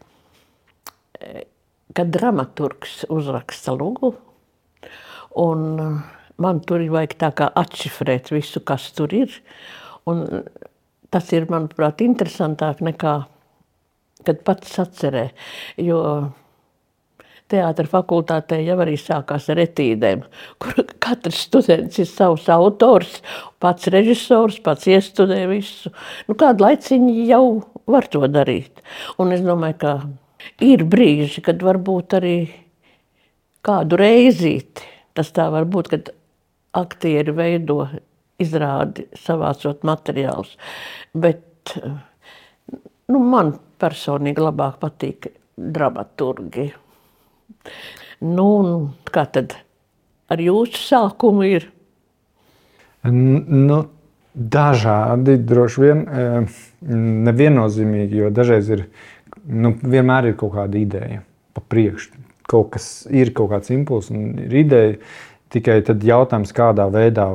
kad 1.97 2.11
dramaturgs 2.13 3.05
uzraksta 3.11 3.75
lugu, 3.77 4.13
un 5.39 5.63
uh, 5.79 6.01
man 6.41 6.61
tur 6.65 6.83
ir 6.83 6.91
vajag 6.93 7.17
tā 7.21 7.31
kā 7.37 7.49
atšifrēt 7.61 8.31
visu, 8.33 8.63
kas 8.65 8.89
tur 8.97 9.13
ir, 9.15 9.33
un 10.09 10.25
tas 11.11 11.31
ir, 11.35 11.47
manuprāt, 11.51 12.03
interesantāk 12.05 12.81
nekā, 12.85 13.15
kad 14.25 14.45
pats 14.47 14.77
atcerē, 14.81 15.27
jo 15.81 15.99
teātra 17.51 17.89
fakultātē 17.89 18.61
jau 18.63 18.77
arī 18.83 18.95
sākās 18.99 19.49
ar 19.51 19.59
etīdēm, 19.65 20.23
kur 20.61 20.85
katrs 21.03 21.43
students 21.49 21.99
ir 21.99 22.07
savs 22.07 22.47
autors, 22.53 23.19
pats 23.59 23.91
režisors, 23.91 24.61
pats 24.63 24.87
iestudē 24.87 25.43
visu. 25.51 25.91
Nu, 26.29 26.37
kādu 26.39 26.67
laiciņu 26.67 27.15
jau 27.27 27.43
var 27.91 28.07
to 28.13 28.23
darīt. 28.31 28.83
Un 29.19 29.35
es 29.35 29.43
domāju, 29.43 29.79
ka 29.83 29.95
Ir 30.61 30.85
brīži, 30.89 31.43
kad 31.45 31.61
varbūt 31.65 32.17
arī 32.19 32.35
kādu 33.65 33.99
reizīti 34.01 34.89
tas 35.17 35.31
tā 35.35 35.47
var 35.53 35.67
būt, 35.69 35.91
kad 35.91 36.11
aktieri 36.77 37.33
veido 37.35 37.83
izrādi 38.41 39.07
savācot 39.19 39.83
materiālus. 39.87 40.55
Bet 41.13 41.75
nu, 43.11 43.19
man 43.19 43.53
personīgi 43.81 44.43
labāk 44.43 44.79
patīk 44.81 45.31
dramaturgi. 45.57 46.71
Nu, 48.21 48.47
kā 49.11 49.25
tad 49.33 49.57
ar 50.31 50.41
jūsu 50.41 50.79
sākumu 50.87 51.47
ir? 51.49 51.67
Nu, 53.11 53.81
dažādi, 54.31 55.35
droši 55.43 55.81
vien, 55.81 56.03
eh, 56.07 56.59
neviennozīmīgi, 57.27 58.21
jo 58.23 58.29
dažreiz 58.33 58.69
ir 58.69 58.85
nu, 59.47 59.73
vienmēr 59.81 60.31
ir 60.31 60.39
kaut 60.39 60.55
kāda 60.55 60.79
ideja 60.79 61.21
pa 61.55 61.63
priekšu. 61.73 62.17
Kaut 62.51 62.71
kas 62.73 62.87
ir 63.11 63.31
kaut 63.35 63.51
kāds 63.53 63.71
impulss 63.73 64.11
un 64.11 64.33
ir 64.45 64.55
ideja. 64.63 64.97
Tikai 65.51 65.81
tad 65.83 66.03
jautājums, 66.07 66.53
kādā 66.55 66.85
veidā 66.91 67.27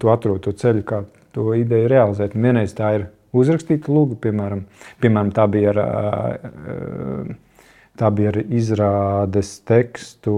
tu 0.00 0.10
atrod 0.12 0.42
to 0.44 0.52
ceļu, 0.52 0.82
kā 0.84 1.04
to 1.32 1.54
ideju 1.56 1.88
realizēt. 1.88 2.36
Vienreiz 2.36 2.74
tā 2.76 2.90
ir 2.98 3.06
uzrakstīta 3.34 3.92
lūga, 3.92 4.18
piemēram, 4.26 4.64
piemēram 5.02 5.32
tā, 5.34 5.46
bija 5.50 5.72
ar, 5.72 5.80
tā 8.00 8.10
bija 8.14 8.34
ar 8.34 8.40
izrādes 8.44 9.56
tekstu. 9.66 10.36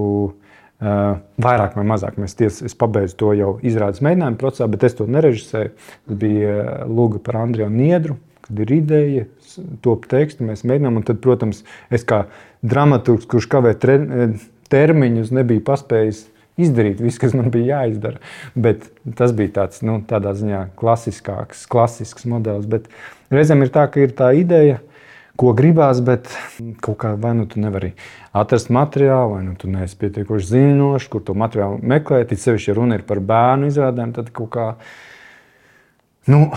Vairāk 0.77 1.77
vai 1.79 1.87
mazāk 1.89 2.19
mēs 2.21 2.37
ties, 2.37 2.61
es 2.69 2.77
pabeidzu 2.77 3.17
to 3.19 3.33
jau 3.37 3.53
izrādes 3.65 4.03
mēģinājumu 4.05 4.41
procesā, 4.41 4.69
bet 4.71 4.85
es 4.85 4.97
to 4.99 5.07
nerežisēju. 5.09 5.75
Tas 6.07 6.19
bija 6.21 6.85
lūga 6.87 7.21
par 7.25 7.41
Andriju 7.43 7.71
Niedru, 7.73 8.19
kad 8.47 8.63
ir 8.65 8.73
ideja, 8.79 9.27
top 9.85 10.07
tekstu, 10.11 10.47
mēs 10.47 10.65
mēģinām. 10.69 11.03
Tad, 11.07 11.21
protams, 11.25 11.65
es 11.93 12.07
kā 12.07 12.25
dramaturgs, 12.67 13.29
kurš 13.31 13.51
kavē 13.53 13.75
tre, 13.81 13.99
termiņus, 14.73 15.35
nebiju 15.37 15.65
paspējis 15.67 16.25
izdarīt 16.57 17.03
visu, 17.05 17.21
kas 17.21 17.37
man 17.37 17.51
bija 17.53 17.83
jāizdara. 17.83 18.21
Bet 18.57 18.89
tas 19.19 19.35
bija 19.37 19.55
tāds, 19.61 19.83
nu, 19.87 20.01
ziņā 20.09 20.67
klasiskāks, 20.79 21.67
klasisks 21.71 22.29
modelis. 22.29 22.69
Bet 22.71 22.89
reizēm 23.35 23.65
ir 23.67 23.73
tā, 23.75 23.87
ka 23.93 24.03
ir 24.05 24.15
tā 24.17 24.33
ideja, 24.39 24.81
ko 25.37 25.53
gribās, 25.57 26.01
bet 26.05 26.31
kaut 26.85 26.97
kā 27.03 27.13
vai 27.21 27.35
nu 27.37 27.45
tu 27.51 27.61
nevari 27.61 27.93
atrast 28.37 28.71
materiālu, 28.73 29.37
vai 29.37 29.43
nu 29.45 29.53
tu 29.61 29.69
neesi 29.69 29.99
pietiekoši 30.01 30.49
zinošs, 30.53 31.11
kur 31.13 31.25
to 31.25 31.37
materiālu 31.37 31.83
meklēt. 31.85 32.33
It 32.33 32.43
sevišķi, 32.43 32.73
ja 32.73 32.79
runa 32.79 32.97
ir 32.97 33.05
par 33.09 33.21
bērnu 33.21 33.69
izrādēm, 33.71 34.15
tad 34.17 34.33
kaut 34.37 34.51
kā. 34.57 34.67
Nu, 36.27 36.49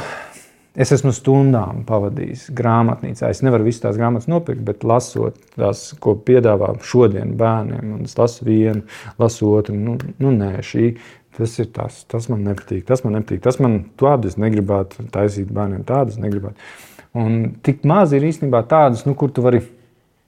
Es 0.80 0.94
esmu 0.96 1.12
stundām 1.12 1.82
pavadījis 1.88 2.46
grāmatnīcā. 2.56 3.28
Es 3.34 3.42
nevaru 3.44 3.66
visas 3.68 3.84
tās 3.84 3.98
grāmatas 4.00 4.30
nopirkt, 4.32 4.62
bet 4.64 4.86
lasot 4.88 5.36
tās, 5.58 5.90
ko 6.00 6.14
piedāvā 6.16 6.70
šodien 6.88 7.34
bērniem, 7.40 7.98
un 7.98 8.06
es 8.08 8.16
lasu 8.16 8.48
vienu, 8.48 8.86
lasu 9.20 9.50
otru. 9.52 9.76
Nu, 9.76 9.98
nu 10.24 10.32
nē, 10.36 10.54
šī, 10.64 10.94
tas 11.36 11.58
ir 11.60 11.68
tas, 11.76 12.06
tas 12.08 12.30
man 12.32 12.46
nepatīk. 12.48 12.86
Tas 12.88 13.04
man 13.04 13.18
nepatīk. 13.18 13.44
Tas 13.44 13.60
man 13.60 13.82
tādu 14.00 14.32
es 14.32 14.40
negribētu 14.40 15.10
taisīt 15.12 15.52
bērniem, 15.52 15.84
tādas 15.90 16.16
negribētu. 16.22 16.72
Un 17.20 17.38
tik 17.66 17.84
maz 17.90 18.16
ir 18.16 18.24
īstenībā 18.30 18.64
tādas, 18.72 19.04
nu, 19.10 19.18
kur 19.20 19.34
tu 19.36 19.44
vari 19.44 19.60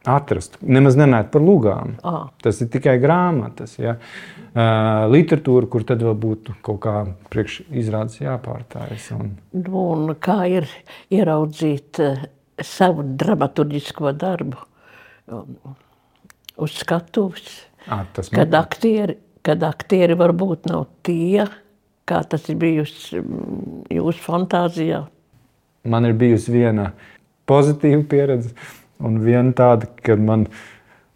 atrast. 0.08 0.58
Nemaz 0.62 0.98
nenāk 0.98 1.30
par 1.34 1.44
lugām. 1.46 1.96
Ah. 2.08 2.30
Tas 2.42 2.62
ir 2.64 2.70
tikai 2.74 2.98
grāmatas. 3.02 3.78
Ja? 3.82 3.98
Uh, 4.52 5.06
literatūra, 5.14 5.70
kur 5.72 5.86
tad 5.88 6.04
vēl 6.04 6.18
būtu 6.20 6.58
kaut 6.66 6.82
kā 6.84 6.96
priekšizrādes 7.32 8.20
jāpārtājas. 8.24 9.12
Un... 9.16 9.36
Nu, 9.56 9.86
un 9.94 10.16
kā 10.20 10.42
ir 10.52 10.68
ieraudzīt 11.14 12.02
uh, 12.04 12.26
savu 12.66 13.06
dramaturgisko 13.06 14.12
darbu 14.18 14.68
uz 16.62 16.74
skatuves, 16.82 17.62
à, 17.88 18.04
kad 18.34 18.54
aktieri, 18.58 19.16
kad 19.46 19.64
aktieri 19.64 20.18
varbūt 20.20 20.68
nav 20.70 20.90
tie, 21.06 21.46
kā 22.10 22.22
tas 22.28 22.50
ir 22.52 22.60
bijusi 22.62 23.22
um, 23.22 23.82
jūsu 23.90 24.26
fantāzijā? 24.26 25.06
Man 25.88 26.06
ir 26.06 26.18
bijusi 26.18 26.54
viena 26.54 26.92
pozitīva 27.50 28.04
pieredze 28.10 28.52
Un 29.06 29.22
viena 29.24 29.54
tāda, 29.58 29.90
kad 30.06 30.22
man, 30.22 30.48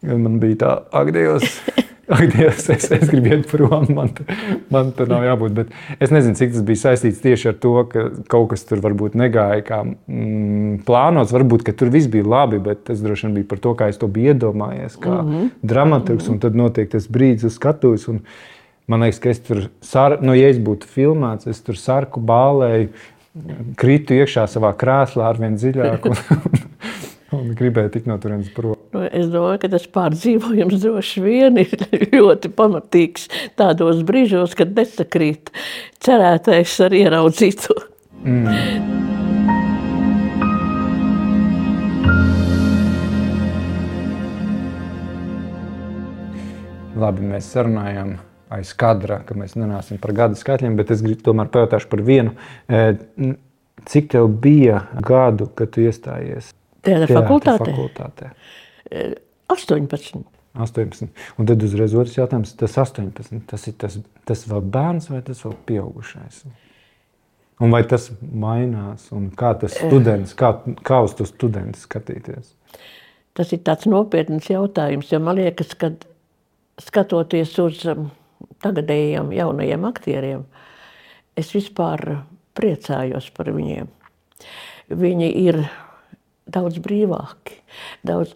kad 0.04 0.22
man 0.22 0.40
bija 0.42 0.62
tā, 0.62 0.72
ak, 0.96 1.12
Dievs, 1.16 1.60
ak, 2.16 2.24
Dievs 2.34 2.68
es, 2.74 2.88
es 2.96 3.06
gribu 3.12 3.32
iet 3.34 3.46
prom, 3.52 3.88
man, 3.96 4.12
man 4.74 4.92
tur 4.98 5.10
nav 5.12 5.26
jābūt. 5.28 5.56
Bet 5.60 6.02
es 6.02 6.14
nezinu, 6.14 6.38
cik 6.40 6.56
tas 6.56 6.66
bija 6.68 6.82
saistīts 6.84 7.22
tieši 7.24 7.52
ar 7.54 7.60
to, 7.62 7.76
ka 7.92 8.08
kaut 8.32 8.50
kas 8.54 8.66
tur 8.70 8.82
varbūt 8.86 9.18
negāja 9.20 9.64
kā 9.68 9.82
mm, 9.86 10.82
plānots. 10.88 11.34
Varbūt, 11.36 11.66
ka 11.68 11.76
tur 11.78 11.94
viss 11.94 12.12
bija 12.12 12.28
labi, 12.36 12.62
bet 12.66 12.86
tas 12.90 13.04
droši 13.06 13.30
vien 13.30 13.40
bija 13.40 13.52
par 13.54 13.64
to, 13.64 13.78
kā 13.78 13.90
es 13.94 14.02
to 14.02 14.10
biju 14.12 14.36
iedomājies, 14.36 15.00
kā 15.02 15.22
mm 15.22 15.32
-hmm. 15.32 15.50
dramaturgs. 15.62 16.30
Un 16.34 16.40
tad 16.44 16.56
notiek 16.56 16.92
tas 16.92 17.10
brīdis 17.10 17.50
uz 17.52 17.60
skatuves. 17.60 18.10
Man 18.88 19.02
liekas, 19.02 19.20
ka 19.20 19.30
es 19.30 19.40
tur, 19.42 19.70
sar, 19.82 20.20
nu, 20.22 20.36
ja 20.38 20.50
es 20.50 20.60
būtu 20.62 20.86
filmēts, 20.86 21.48
es 21.50 21.62
tur 21.62 21.76
sarku 21.76 22.22
bālēju, 22.22 22.90
kritu 23.80 24.14
iekšā 24.14 24.46
savā 24.48 24.72
krēslā 24.78 25.32
ar 25.32 25.40
vien 25.42 25.58
dziļāk. 25.60 26.06
Un, 26.06 26.16
un 27.36 27.54
gribēja 27.58 27.92
tikt 27.94 28.10
no 28.10 28.18
turienes 28.22 28.52
prom. 28.56 28.76
Es 29.12 29.28
domāju, 29.32 29.60
ka 29.64 29.72
tas 29.74 29.88
pārdzīvojums 29.92 30.80
droši 30.84 31.24
vien 31.24 31.60
ir 31.64 31.88
ļoti 32.16 32.52
pamatīgs 32.56 33.28
tādos 33.60 34.04
brīžos, 34.08 34.56
kad 34.58 34.76
nesakrīt 34.78 35.52
cerētais 36.04 36.78
ar 36.86 36.96
ieraudzīto. 36.96 37.76
Mm. 38.26 39.04
Labi, 46.96 47.26
mēs 47.28 47.50
sarunājām 47.52 48.16
aiz 48.56 48.72
kadra, 48.80 49.20
ka 49.28 49.36
mēs 49.36 49.58
nenāsim 49.60 50.00
par 50.00 50.14
gadu 50.16 50.40
skaitļiem, 50.40 50.78
bet 50.80 50.94
es 50.96 51.04
gribu 51.04 51.26
tomēr 51.28 51.50
pajautāšu 51.52 51.90
par 51.92 52.04
vienu. 52.08 52.36
E, 52.72 52.96
cik 53.92 54.14
tev 54.14 54.30
bija 54.42 54.86
gadu, 55.04 55.50
kad 55.58 55.74
tu 55.76 55.84
iestājies 55.84 56.54
Teātra 56.86 57.20
fakultātē? 57.22 57.72
fakultātē? 57.72 58.32
18. 59.52 60.26
18. 60.56 61.10
Un 61.40 61.50
tad 61.50 61.64
uzreiz 61.66 61.96
otrs 61.98 62.16
jautājums, 62.18 62.54
tas 62.60 62.78
18. 62.80 63.42
Tas 63.50 63.68
ir 63.68 63.76
tas, 63.82 63.98
tas 64.28 64.46
vēl 64.50 64.64
bērns 64.76 65.10
vai 65.12 65.22
tas 65.26 65.42
vēl 65.44 65.56
pieaugušais? 65.68 66.44
Un 67.64 67.72
vai 67.72 67.84
tas 67.88 68.10
mainās? 68.22 69.10
Un 69.16 69.30
kā 69.36 69.54
tas 69.60 69.76
students, 69.76 70.36
kā, 70.38 70.54
kā 70.86 71.02
uz 71.06 71.16
to 71.16 71.28
studentu 71.28 71.80
skatīties? 71.80 72.54
Tas 73.36 73.52
ir 73.52 73.64
tāds 73.68 73.88
nopietns 73.92 74.48
jautājums, 74.48 75.12
jo 75.12 75.20
man 75.24 75.40
liekas, 75.40 75.74
ka 75.80 75.92
skatoties 76.80 77.52
uz 77.64 77.82
um, 77.92 78.10
tagadējiem 78.64 79.34
jaunajiem 79.36 79.88
aktieriem, 79.88 80.46
es 81.36 81.52
vispār 81.56 82.22
priecājos 82.56 83.28
par 83.36 83.52
viņiem. 83.56 83.92
Viņi 84.96 85.30
ir 85.42 85.60
daudz 86.52 86.80
brīvāki, 86.84 87.60
daudz 88.06 88.36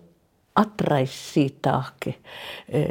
atraisītāki, 0.60 2.16
e, 2.68 2.86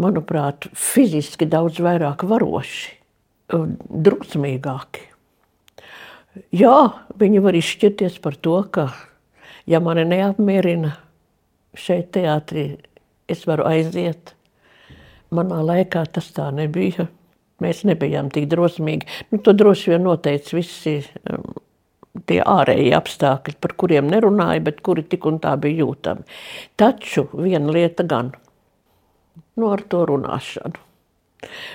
manuprāt, 0.00 0.68
fiziski 0.78 1.48
daudz 1.50 1.80
vairāk 1.84 2.24
varoši, 2.28 2.94
drusmīgāki. 3.54 5.10
Jā, 6.54 6.78
viņi 7.20 7.42
var 7.44 7.58
izšķirties 7.58 8.16
par 8.24 8.38
to, 8.42 8.56
ka, 8.74 8.88
ja 9.70 9.82
mani 9.84 10.06
neapmierina 10.08 10.96
šeit 11.78 12.10
teātrī, 12.16 12.72
es 13.30 13.44
varu 13.46 13.68
aiziet 13.68 14.34
Manā 15.34 15.60
laikā 15.64 16.04
tas 16.14 16.28
tā 16.34 16.50
nebija. 16.54 17.08
Mēs 17.62 17.84
nebijām 17.86 18.30
tik 18.34 18.46
drosmīgi. 18.50 19.08
Nu, 19.30 19.40
to 19.42 19.54
droši 19.56 19.94
vien 19.94 20.04
noteica 20.06 20.56
visi 20.56 20.98
tie 22.28 22.40
ārēji 22.40 22.94
apstākļi, 22.96 23.56
par 23.60 23.74
kuriem 23.80 24.08
nerunāja, 24.10 24.62
bet 24.64 24.80
kuri 24.86 25.04
tik 25.08 25.26
un 25.30 25.40
tā 25.42 25.54
bija 25.60 25.84
jūtami. 25.84 26.26
Taču 26.80 27.26
viena 27.34 27.74
lieta 27.74 28.06
gan 28.08 28.32
nu, 29.58 29.70
ar 29.70 29.84
to 29.90 30.04
runāšanu. 30.10 30.82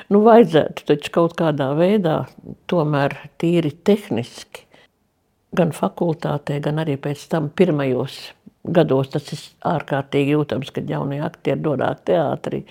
Nu, 0.09 0.23
vajadzētu 0.25 0.87
taču 0.89 1.13
kaut 1.13 1.35
kādā 1.37 1.69
veidā, 1.77 2.23
tomēr 2.71 3.15
tīri 3.41 3.71
tehniski, 3.85 4.65
gan 5.55 5.75
fakultātē, 5.75 6.57
gan 6.65 6.81
arī 6.81 6.97
pēc 7.01 7.27
tam 7.29 7.51
pirmajos 7.53 8.17
gados 8.65 9.11
tas 9.13 9.29
ir 9.33 9.43
ārkārtīgi 9.69 10.33
jūtams, 10.33 10.71
kad 10.73 10.89
jaunie 10.89 11.21
aktieri 11.25 11.61
dodas 11.63 12.01
teātrī 12.07 12.63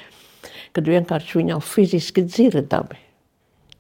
kad 0.77 0.89
vienkārši 0.89 1.41
viņam 1.41 1.63
fiziski 1.65 2.25
dzirdami. 2.27 3.01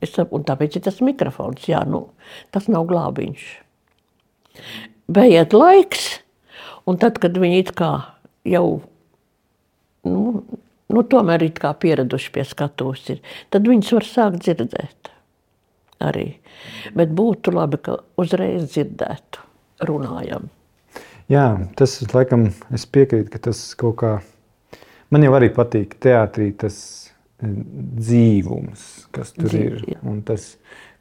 Es, 0.02 0.14
un 0.18 0.44
tāpēc 0.46 0.78
ir 0.78 0.84
tas 0.86 1.00
mikrofons, 1.02 1.64
jā, 1.70 1.80
nu, 1.88 2.08
tas 2.54 2.68
nav 2.70 2.86
glābiņš. 2.90 3.46
Beiet 5.08 5.56
laiks, 5.56 6.06
un 6.88 7.00
tad, 7.00 7.20
kad 7.22 7.36
viņi 7.40 7.62
it 7.62 7.72
kā 7.78 7.92
jau, 8.48 8.66
nu, 10.08 10.22
nu 10.92 11.04
tomēr 11.14 11.46
it 11.48 11.60
kā 11.62 11.72
pieraduši 11.72 12.32
pie 12.34 12.44
skatuves 12.48 13.06
ir, 13.14 13.22
tad 13.54 13.68
viņus 13.68 13.94
var 13.98 14.08
sākt 14.08 14.44
dzirdēt 14.44 15.12
arī. 16.04 16.30
Bet 16.94 17.14
būtu 17.16 17.54
labi, 17.54 17.80
ka 17.82 18.00
uzreiz 18.20 18.68
dzirdētu, 18.72 19.44
runājam. 19.88 20.50
Jā, 21.28 21.46
tas 21.76 22.00
laikam, 22.12 22.50
es 22.74 22.86
piekrītu, 22.88 23.30
ka 23.32 23.48
tas 23.50 23.62
kaut 23.78 23.98
kā 24.00 24.12
Man 25.08 25.24
jau 25.24 25.32
arī 25.38 25.48
patīk 25.56 25.96
teātrī 26.04 26.50
tas 26.60 26.76
eh, 27.40 27.48
dzīvums, 27.48 28.82
kas 29.14 29.32
tur 29.36 29.48
Dzīv, 29.48 29.64
ir. 29.64 29.86
Jā. 29.94 30.00
Un 30.10 30.20
tas 30.28 30.50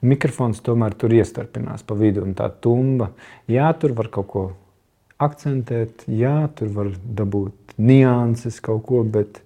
mikrofons 0.06 0.62
tomēr 0.66 0.96
tur 0.98 1.16
iestarpinās 1.18 1.86
pa 1.88 1.98
vidu 1.98 2.26
un 2.26 2.36
tā 2.38 2.50
tumba. 2.62 3.12
Jā, 3.50 3.72
tur 3.80 3.96
var 3.98 4.12
kaut 4.14 4.30
ko 4.32 4.46
akcentēt, 5.22 6.06
jā, 6.12 6.40
tur 6.56 6.72
var 6.76 6.92
dabūt 6.94 7.78
nianses 7.82 8.60
kaut 8.64 8.84
ko, 8.86 9.02
bet 9.02 9.42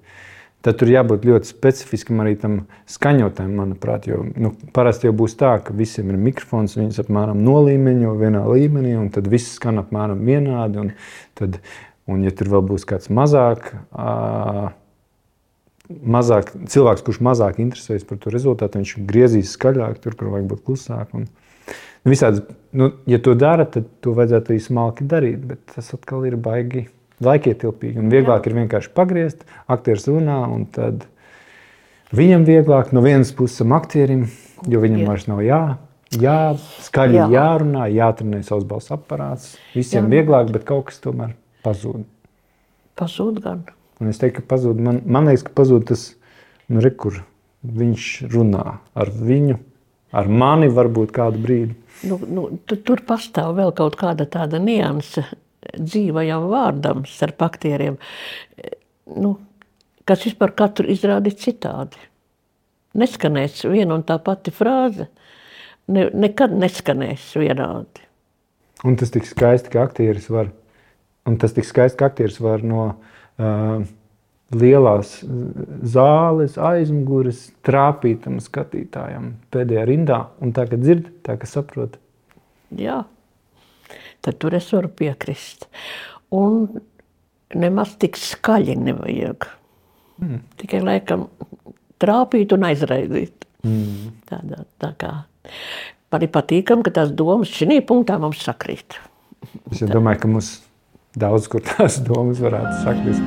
tad 0.62 0.78
tur 0.78 0.92
jābūt 0.92 1.24
ļoti 1.26 1.50
specifiskam 1.50 2.20
arī 2.22 2.36
tam 2.40 2.58
skaņotājam, 2.92 3.54
manuprāt. 3.58 4.10
Jo 4.12 4.24
nu, 4.36 4.52
parasti 4.76 5.08
jau 5.08 5.16
būs 5.24 5.38
tā, 5.40 5.56
ka 5.64 5.76
visiem 5.76 6.12
ir 6.12 6.20
mikrofons, 6.22 6.76
viņas 6.78 7.02
apmēram 7.06 7.40
nolīmeņo 7.46 8.18
vienā 8.20 8.44
līmenī, 8.50 8.98
un 9.00 9.08
tad 9.16 9.32
viss 9.32 9.56
skan 9.56 9.82
apmēram 9.82 10.28
vienādi. 10.28 10.92
Tad 11.40 11.58
Un, 12.10 12.24
ja 12.26 12.34
tur 12.34 12.50
vēl 12.52 12.64
būs 12.66 12.86
kāds 12.90 13.12
mazāk, 13.14 13.72
mazāk 16.16 16.54
cilvēks, 16.72 17.04
kurš 17.06 17.20
mazāk 17.26 17.60
interesējas 17.64 18.08
par 18.08 18.20
to 18.22 18.34
rezultātu, 18.34 18.82
viņš 18.82 18.96
griezīs 19.10 19.54
skaļāk, 19.58 20.00
tur, 20.04 20.16
kur 20.18 20.32
vajag 20.34 20.50
būt 20.52 20.64
klusāk. 20.68 21.14
Un, 21.18 21.28
nu, 21.28 22.14
visādi, 22.14 22.44
nu, 22.78 22.92
ja 23.10 23.22
to 23.24 23.36
dara, 23.40 23.68
tad 23.70 23.90
to 24.04 24.16
vajadzētu 24.18 24.54
arī 24.54 24.64
smalki 24.64 25.08
darīt, 25.10 25.46
bet 25.54 25.64
tas 25.76 25.94
atkal 25.98 26.26
ir 26.30 26.38
baigi 26.42 26.88
laikietilpīgi. 27.22 28.02
Un 28.02 28.12
vieglāk 28.14 28.46
Jā. 28.46 28.52
ir 28.52 28.60
vienkārši 28.64 28.94
pagriezt, 28.98 29.46
aktieris 29.72 30.08
runā, 30.10 30.42
un 30.50 30.66
tad 30.74 31.06
viņam 32.16 32.46
vieglāk 32.48 32.94
no 32.96 33.04
vienas 33.06 33.34
puses 33.38 33.62
aktierim, 33.78 34.28
jo 34.68 34.82
viņam 34.84 35.04
Jā. 35.04 35.10
vairs 35.12 35.28
nav 35.30 35.44
jā. 35.46 35.64
Jā, 36.20 36.40
skaļi 36.84 37.22
Jā. 37.22 37.28
jārunā, 37.32 37.86
jātrenē 37.96 38.42
savs 38.44 38.66
balss 38.68 38.92
aparāts. 38.92 39.54
Visiem 39.76 40.10
Jā. 40.10 40.18
vieglāk, 40.18 40.52
bet 40.52 40.66
kaut 40.68 40.90
kas 40.90 41.00
tomēr 41.04 41.38
pazūd. 41.64 42.04
Pazūd 43.00 43.40
gan. 43.46 43.64
Un 44.02 44.10
es 44.10 44.18
teiktu, 44.22 44.42
ka 44.42 44.56
pazūd. 44.56 44.80
Man, 44.82 45.04
man 45.06 45.30
liekas, 45.30 45.46
ka 45.46 45.54
pazūd 45.62 45.86
tas, 45.92 46.08
nu, 46.72 46.82
re, 46.82 46.90
kur 46.98 47.22
viņš 47.62 48.08
runā 48.34 48.66
ar 48.98 49.12
viņu, 49.14 49.60
ar 50.18 50.30
mani 50.42 50.72
varbūt 50.74 51.14
kādu 51.14 51.42
brīdi. 51.44 51.78
Nu, 52.10 52.18
nu, 52.26 52.48
tu, 52.66 52.80
tur 52.82 53.04
pastāv 53.06 53.54
vēl 53.60 53.70
kaut 53.78 53.98
kāda 54.00 54.26
tāda 54.26 54.58
nianse 54.62 55.24
dzīvajam 55.78 56.48
vārdam 56.50 57.04
starp 57.06 57.46
aktieriem, 57.46 58.00
nu, 59.22 59.36
kas 60.10 60.26
vispār 60.26 60.56
katru 60.58 60.90
izrādi 60.90 61.36
citādi. 61.38 62.02
Neskanēs 62.98 63.62
viena 63.70 63.94
un 63.96 64.02
tā 64.04 64.18
pati 64.20 64.52
frāze, 64.52 65.06
ne, 65.94 66.10
nekad 66.10 66.58
neskanēs 66.58 67.30
vienādi. 67.38 68.10
Un 68.82 68.98
tas 68.98 69.14
tik 69.14 69.30
skaisti, 69.30 69.70
ka 69.72 69.86
aktieris 69.86 70.26
var 70.34 70.50
Un 71.30 71.36
tas 71.38 71.54
tik 71.54 71.68
skaisti, 71.70 72.00
ka 72.00 72.08
aktieris 72.10 72.40
var 72.42 72.64
no 72.66 72.84
uh, 72.88 73.11
lielās 73.40 75.14
zāles 75.94 76.58
aizmugures 76.60 77.48
trāpīt 77.66 78.24
tam 78.26 78.40
skatītājam 78.44 79.34
pēdējā 79.54 79.86
rindā. 79.88 80.22
Un 80.44 80.54
tā, 80.56 80.68
ka 80.70 80.80
dzird, 80.80 81.10
tā, 81.26 81.38
ka 81.40 81.50
saprot. 81.50 81.98
Jā, 82.78 83.04
tad 84.24 84.40
tur 84.42 84.56
es 84.58 84.70
varu 84.76 84.92
piekrist. 85.02 85.68
Un 86.32 86.68
nemaz 87.56 87.96
tik 88.00 88.20
skaļi 88.20 88.78
nevajag. 88.80 89.48
Mm. 90.22 90.42
Tikai 90.62 90.82
laikam 90.84 91.28
trāpīt 92.02 92.54
un 92.56 92.68
aizraidīt. 92.70 93.48
Mm. 93.68 94.12
Tādā, 94.30 94.66
tā 94.82 94.92
kā. 95.00 95.14
Man 96.12 96.26
ir 96.26 96.32
patīkami, 96.34 96.84
ka 96.86 96.94
tās 97.00 97.14
domas 97.16 97.52
šī 97.52 97.80
punktā 97.88 98.18
mums 98.20 98.44
sakrīt. 98.44 99.00
Es 99.72 99.82
domāju, 99.90 100.22
ka 100.22 100.30
mums 100.30 100.52
daudz 101.18 101.50
kur 101.52 101.64
tās 101.66 102.00
domas 102.06 102.40
varētu 102.44 102.84
sakties. 102.86 103.22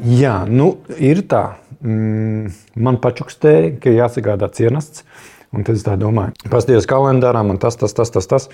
Jā, 0.00 0.42
nu, 0.48 0.74
ir 0.96 1.22
tā. 1.28 1.60
Mm, 1.80 2.50
man 2.80 2.96
pačukstēja, 3.00 3.76
ka 3.80 3.92
jāsagādā 3.92 4.48
cienasts. 4.52 5.04
Un 5.50 5.64
tad 5.66 5.74
es 5.74 5.82
tā 5.82 5.96
domāju, 5.98 6.30
paskatījos 6.46 6.86
kalendārā, 6.86 7.40
man 7.42 7.56
tas, 7.58 7.74
tas, 7.74 7.90
tas, 7.96 8.12
tas, 8.14 8.28
tas, 8.30 8.44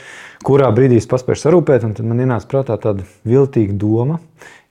kurā 0.47 0.71
brīdī 0.73 0.97
es 0.97 1.09
paspēju 1.11 1.43
sarūpēt. 1.43 1.85
Tad 1.99 2.07
man 2.09 2.23
ienāca 2.25 2.49
prātā 2.49 2.79
tāda 2.81 3.05
viltīga 3.29 3.77
doma, 3.77 4.17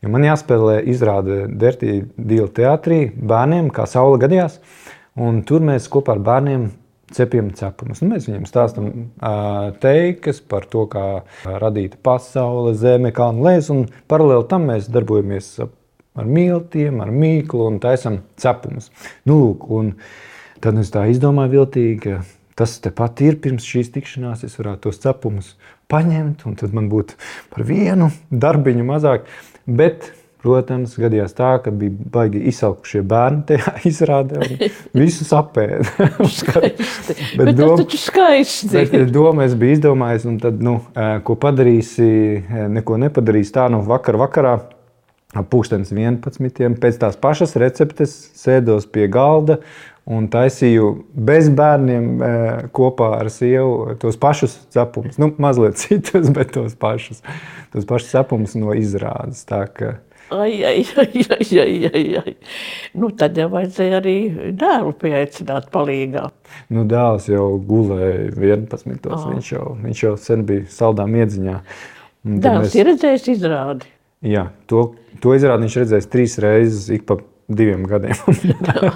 jo 0.01 0.09
man 0.09 0.25
jāspēlē 0.25 0.79
izrāde 0.89 1.43
Dertī 1.53 1.99
Dīla 2.17 2.49
teātrī 2.57 2.99
bērniem, 3.13 3.69
kā 3.75 3.85
saule 3.89 4.17
gadījās. 4.23 4.57
Un 5.15 5.43
tur 5.47 5.63
mēs 5.63 5.87
kopā 5.91 6.17
ar 6.17 6.21
bērniem 6.23 6.67
cepjam 7.15 7.51
cepumus. 7.55 8.01
Nu, 8.01 8.09
mēs 8.11 8.27
viņiem 8.27 8.45
stāstām 8.49 8.87
uh, 8.89 9.71
teikas 9.81 10.41
par 10.43 10.65
to, 10.71 10.85
kā 10.91 11.23
radīta 11.45 11.99
pasaule, 12.03 12.73
zeme, 12.77 13.13
kalnu 13.15 13.45
lēs. 13.45 13.69
Paralēli 14.11 14.47
tam 14.51 14.67
mēs 14.71 14.89
darbojamies 14.91 15.53
ar 15.61 16.27
miltiem, 16.27 17.01
ar 17.03 17.11
mīklu 17.13 17.67
un 17.69 17.79
taisam 17.83 18.21
cepumus. 18.41 18.89
Nu, 19.27 19.37
lūk, 19.43 19.69
un, 19.77 19.93
tad 20.63 20.79
es 20.81 20.91
tā 20.93 21.05
izdomāju 21.11 21.59
viltīgi, 21.59 21.95
ka 22.03 22.19
tas 22.59 22.77
tepat 22.83 23.23
ir 23.25 23.39
pirms 23.43 23.67
šīs 23.67 23.91
tikšanās. 23.95 24.45
Es 24.47 24.57
varētu 24.59 24.87
tos 24.87 25.01
cepumus 25.03 25.55
paņemt, 25.91 26.45
un 26.49 26.59
tad 26.59 26.75
man 26.75 26.89
būtu 26.91 27.19
par 27.53 27.67
vienu 27.67 28.11
darbiņu 28.31 28.87
mazāk. 28.87 29.27
Bet 29.65 30.11
Protams, 30.45 30.93
gadījās 31.01 31.33
tā, 31.33 31.55
ka 31.63 31.71
bija 31.73 32.05
baigi 32.13 32.43
izsalkušie 32.51 33.01
bērni 33.09 33.41
tajā 33.49 33.71
izrādē. 33.89 34.43
Visus 34.93 35.31
apēda. 35.33 35.81
bet, 36.61 36.83
bet 37.39 37.49
doma, 37.57 37.79
tas 37.79 37.81
taču 37.81 38.01
skaisti. 38.03 38.69
Bet 38.91 39.09
doma 39.15 39.47
es 39.47 39.57
biju 39.57 39.79
izdomājis, 39.79 40.27
un 40.29 40.37
tad, 40.43 40.61
nu, 40.61 40.77
ko 41.25 41.37
padarīsi, 41.41 42.07
neko 42.77 42.99
nepadarīsi 43.07 43.55
tā, 43.57 43.65
nu, 43.73 43.81
vakar 43.89 44.19
vakarā. 44.21 44.55
Pūkstens 45.35 45.89
11. 45.91 46.77
pēc 46.79 47.01
tās 47.01 47.17
pašas 47.19 47.57
receptes 47.59 48.13
sēdos 48.39 48.85
pie 48.87 49.09
galda 49.11 49.57
un 50.05 50.29
taisīju 50.31 50.91
bez 51.27 51.49
bērniem 51.51 52.21
kopā 52.75 53.09
ar 53.17 53.31
sievu 53.33 53.97
tos 53.99 54.15
pašus 54.21 54.55
cepumus. 54.71 55.17
Nu, 55.19 55.31
mazliet 55.41 55.79
citus, 55.81 56.29
bet 56.31 56.53
tos 56.55 56.77
pašus, 56.79 57.23
tos 57.73 57.89
pašus 57.89 58.13
cepumus 58.13 58.55
no 58.59 58.77
izrādes. 58.77 59.43
Tā, 59.49 59.65
ka, 59.67 59.97
Ai, 60.33 60.63
ai, 60.65 60.85
ai, 60.97 61.25
ai, 61.29 61.59
ai, 61.59 61.89
ai, 61.93 62.05
ai. 62.17 62.33
Nu, 62.97 63.11
tad 63.13 63.37
jau 63.37 63.45
vajadzēja 63.53 63.99
arī 63.99 64.15
dēlu 64.57 64.93
pieaicināt 64.97 65.67
palīgā. 65.73 66.23
Nu, 66.73 66.85
dēls 66.89 67.27
jau 67.29 67.51
gulēja 67.61 68.31
11. 68.33 69.05
Oh. 69.05 69.27
Viņš, 69.35 69.51
jau, 69.53 69.67
viņš 69.83 70.01
jau 70.07 70.15
sen 70.21 70.47
bija 70.49 70.65
saldā 70.73 71.05
miedziņā. 71.09 71.59
Dēls 72.25 72.71
mēs... 72.71 72.79
ir 72.79 72.89
redzējis 72.89 73.29
izrādi. 73.35 73.91
Jā, 74.25 74.47
to, 74.71 74.87
to 75.21 75.35
izrādi 75.37 75.67
viņš 75.67 75.79
redzējis 75.83 76.09
trīs 76.09 76.39
reizes 76.41 76.89
ik 76.95 77.05
pa 77.05 77.19
diviem 77.47 77.85
gadiem. 77.89 78.17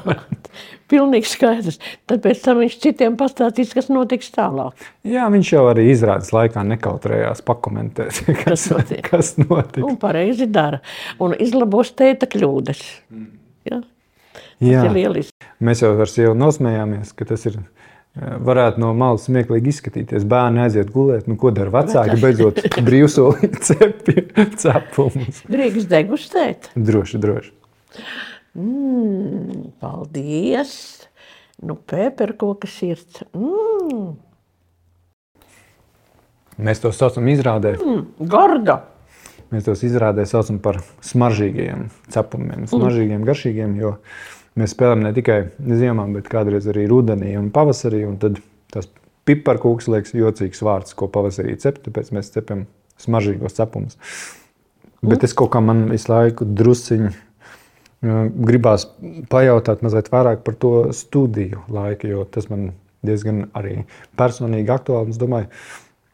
Pilnīgi 0.89 1.29
skaidrs. 1.29 1.77
Tad 2.09 2.25
viņš 2.25 2.77
citiem 2.81 3.17
pastāstīs, 3.19 3.75
kas 3.77 3.91
notiks 3.93 4.31
tālāk. 4.33 4.73
Jā, 5.07 5.27
viņš 5.29 5.53
jau 5.53 5.65
arī 5.69 5.89
izrādes 5.91 6.31
laikā 6.33 6.63
nekautrējās 6.71 7.43
pakomentēt, 7.45 8.23
kas, 8.43 8.43
kas 8.43 8.67
notiek. 8.73 9.03
Kas 9.05 9.35
notiek. 9.41 9.83
Un 9.85 9.99
pareizi 10.01 10.49
dara. 10.49 10.81
Un 11.21 11.37
izlabos 11.37 11.93
tēta 11.97 12.29
kļūdas. 12.29 12.83
Ja? 13.69 13.83
Tas 14.59 14.65
Jā. 14.65 14.81
Mēs 15.63 15.81
jau 15.85 15.93
ar 15.95 16.09
sievu 16.11 16.33
nosmējāmies, 16.35 17.13
ka 17.15 17.27
tas 17.29 17.45
ir 17.47 17.61
varētu 18.17 18.81
no 18.81 18.89
malas 18.97 19.27
smieklīgi 19.29 19.71
izskatīties. 19.71 20.25
Bērni 20.29 20.63
aiziet 20.65 20.89
gulēt, 20.93 21.29
nu, 21.29 21.37
ko 21.39 21.53
dara 21.55 21.71
vecāki, 21.73 22.17
beidzot 22.19 22.59
brīvsolī 22.87 23.51
cepumus. 23.61 25.43
Drīkst 25.47 25.89
degustēt? 25.91 26.71
Droši, 26.75 27.21
droši. 27.21 27.53
Mmm, 28.57 29.73
paldies! 29.81 30.73
Nu, 31.59 31.75
pēperkoka 31.75 32.69
sirds. 32.71 33.21
Mm. 33.35 34.15
Mēs 36.59 36.81
to 36.83 36.91
saucam 36.95 37.27
izrādē. 37.31 37.75
Mm, 37.79 38.05
garda! 38.31 38.81
Mēs 39.49 39.65
tos 39.65 39.81
izrādē 39.85 40.25
saucam 40.29 40.59
par 40.61 40.79
smaržīgiem 41.05 41.87
cepumiem, 42.13 42.63
mm. 42.63 42.71
smaržīgiem, 42.71 43.23
garšīgiem, 43.27 43.77
jo 43.81 43.95
mēs 44.59 44.75
spēlējam 44.75 45.05
ne 45.07 45.13
tikai 45.15 45.39
ziemā, 45.59 46.05
bet 46.15 46.29
kādreiz 46.31 46.67
arī 46.69 46.85
rudenī 46.91 47.35
un 47.39 47.49
pavasarī. 47.53 48.03
Un 48.07 48.19
tad 48.21 48.41
tas 48.73 48.89
piparkūks 49.29 49.89
liekas 49.91 50.15
jocīgs 50.17 50.61
vārds, 50.65 50.95
ko 50.97 51.09
pavasarī 51.11 51.57
cep, 51.61 51.81
tāpēc 51.85 52.13
mēs 52.15 52.31
cepam 52.35 52.67
smaržīgos 53.01 53.57
cepumus. 53.57 53.97
Mm. 54.99 55.13
Bet 55.13 55.25
es 55.27 55.35
kaut 55.37 55.53
kā 55.55 55.63
man 55.63 55.87
visu 55.91 56.11
laiku 56.11 56.47
drusciņi 56.47 57.13
Gribās 57.99 58.85
pajautāt 59.31 59.81
mazliet 59.83 60.07
vairāk 60.13 60.45
par 60.45 60.55
to 60.55 60.73
studiju 60.95 61.65
laiku, 61.67 62.07
jo 62.07 62.23
tas 62.31 62.47
man 62.51 62.69
diezgan 63.05 63.47
arī 63.57 63.81
personīgi 64.19 64.71
aktuāli. 64.71 65.11
Es 65.11 65.19
domāju, 65.19 65.49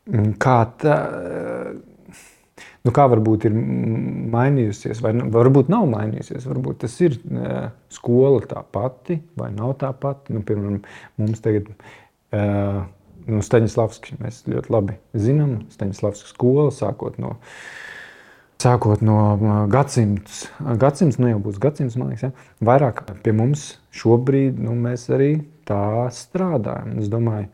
mm, 0.10 0.32
kā 0.42 0.58
tā, 0.82 0.98
nu 2.86 2.94
kā 2.96 3.06
varbūt 3.14 3.46
ir 3.50 3.58
mainījusies, 4.34 5.04
vai 5.06 5.14
varbūt 5.38 5.70
nav 5.74 5.86
mainījusies. 5.94 6.50
Varbūt 6.50 6.84
tas 6.86 6.98
ir 7.06 7.20
skola 7.94 8.42
tā 8.50 8.66
pati, 8.66 9.20
vai 9.38 9.52
nav 9.54 9.78
tā 9.82 9.94
pati. 9.94 10.34
Nu, 10.34 10.42
piemēram, 10.46 10.82
mums 11.22 11.46
tagad 11.46 11.70
nu, 12.34 13.42
Staņdārzs, 13.46 14.18
mēs 14.22 14.44
ļoti 14.50 14.74
labi 14.74 14.98
zinām, 15.18 15.60
Staņdārzs 15.74 16.32
skola, 16.34 16.72
sākot 16.74 17.22
no 17.22 17.36
sākot 18.62 19.02
no 19.06 19.16
gadsimta, 19.72 20.32
gadsimts, 20.80 21.18
nu 21.22 21.30
jau 21.30 21.40
būs 21.44 21.60
gadsimts, 21.62 21.98
man 22.00 22.08
liekas, 22.12 22.24
ja? 22.28 22.32
vairāk 22.66 22.96
pie 23.24 23.34
mums 23.36 23.62
šobrīd 23.96 24.54
nu, 24.62 24.72
mēs 24.80 25.02
arī 25.14 25.32
tā 25.68 26.10
strādājam. 26.14 26.90
Es 27.02 27.08
domāju, 27.12 27.48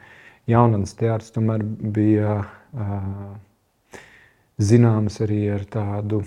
jaunatnes 0.51 0.97
teātris 0.99 1.33
tomēr 1.35 1.61
bija 1.63 2.31
uh, 2.41 2.45
zināms 4.61 5.15
arī 5.25 5.41
ar 5.55 5.63
tādu 5.71 6.17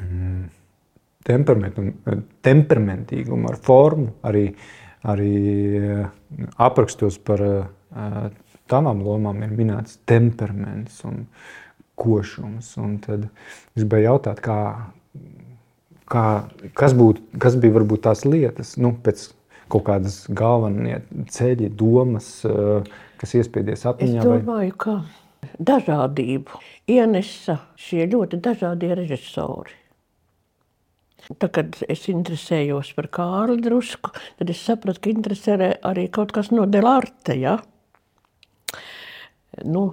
mm, 0.00 0.42
temperamentīgumu, 1.28 3.44
ar 3.52 3.56
formu, 3.68 4.08
arī, 4.28 4.46
arī 5.08 5.34
aprakstos 6.56 7.16
par 7.20 7.40
uh, 7.44 7.66
tavām 8.68 8.98
lomām 9.04 9.36
ir 9.44 9.50
minēts 9.56 9.92
temperaments. 10.08 10.94
Un, 11.08 11.14
uh, 11.24 11.28
košums. 11.98 12.70
Un 12.80 12.98
tad 13.04 13.26
es 13.28 13.82
gribēju 13.82 14.08
jautāt, 14.08 14.42
kā, 14.44 14.60
kā, 16.10 16.26
kas, 16.78 16.96
būt, 16.98 17.20
kas 17.42 17.58
bija 17.60 17.78
varbūt 17.78 18.06
tās 18.08 18.24
lietas, 18.28 18.76
nu, 18.80 18.94
pēc 19.04 19.28
kaut 19.72 19.84
kādas 19.88 20.22
galvenie 20.32 21.02
ceļi, 21.32 21.70
domas, 21.76 22.30
eh, 22.48 22.88
kas 23.20 23.34
iespiedies 23.38 23.84
atmiņā? 23.88 24.22
Es 24.22 24.28
domāju, 24.28 24.46
vai... 24.46 24.70
ka 24.72 25.52
dažādību 25.58 26.62
ienesa 26.90 27.58
šie 27.78 28.08
ļoti 28.10 28.40
dažādie 28.42 28.94
režisori. 28.98 29.76
Tad, 31.28 31.50
kad 31.52 31.76
es 31.92 32.06
interesējos 32.08 32.94
par 32.96 33.10
Kārli 33.12 33.58
drusku, 33.60 34.14
tad 34.38 34.48
es 34.52 34.62
sapratu, 34.64 35.02
ka 35.04 35.10
interesē 35.12 35.58
arī 35.84 36.06
kaut 36.08 36.32
kas 36.32 36.48
no 36.54 36.64
Delarte. 36.64 37.36
Ja? 37.36 37.58
Nu, 39.66 39.90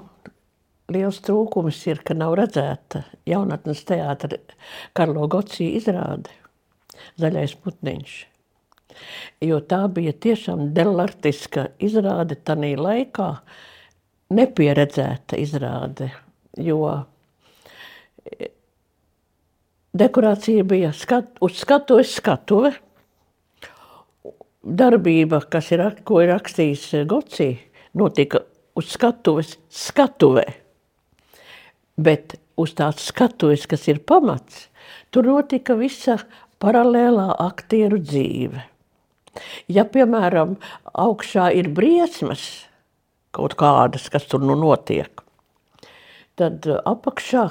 liels 0.93 1.19
trūkums 1.26 1.80
ir, 1.89 2.02
ka 2.06 2.15
nav 2.17 2.36
redzēta 2.39 3.06
jaunatnes 3.30 3.84
teātra 3.88 4.39
Karlo 4.98 5.28
Gocija 5.32 5.78
izrāde 5.80 6.34
Zaļais 7.19 7.56
putniņš. 7.62 8.13
Jo 9.43 9.60
tā 9.67 9.82
bija 9.91 10.13
tiešām 10.24 10.69
delartiska 10.76 11.67
izrāde 11.84 12.38
tanī 12.48 12.76
laikā, 12.80 13.28
nepieredzēta 14.36 15.38
izrāde, 15.41 16.08
jo 16.56 16.80
dekorācija 19.95 20.63
bija 20.63 20.93
skat, 20.95 21.36
uz 21.43 21.60
skatuves 21.60 22.15
skatuve, 22.15 22.71
darbība, 24.63 25.43
kas 25.52 25.74
ir, 25.76 25.84
ko 26.08 26.24
ir 26.24 26.32
rakstījis 26.32 26.91
Gocija, 27.10 27.60
notika 28.00 28.45
uz 28.80 28.95
skatuves 28.95 29.58
skatuvē. 29.69 30.64
Bet 31.95 32.36
uz 32.60 32.75
tās 32.75 33.03
skatuves, 33.08 33.65
kas 33.71 33.88
ir 33.91 34.01
pamats, 34.08 34.67
tur 35.12 35.27
notika 35.29 35.77
visa 35.79 36.19
paralēlā 36.63 37.29
aktieru 37.45 37.99
dzīve. 38.03 38.63
Ja, 39.71 39.84
piemēram, 39.84 40.55
augšā 40.95 41.49
ir 41.60 41.69
briesmas, 41.75 42.65
kaut 43.36 43.58
kādas, 43.60 44.08
kas 44.12 44.27
tur 44.31 44.43
nu 44.43 44.55
notiek, 44.60 45.23
tad 46.39 46.67
apakšā 46.67 47.49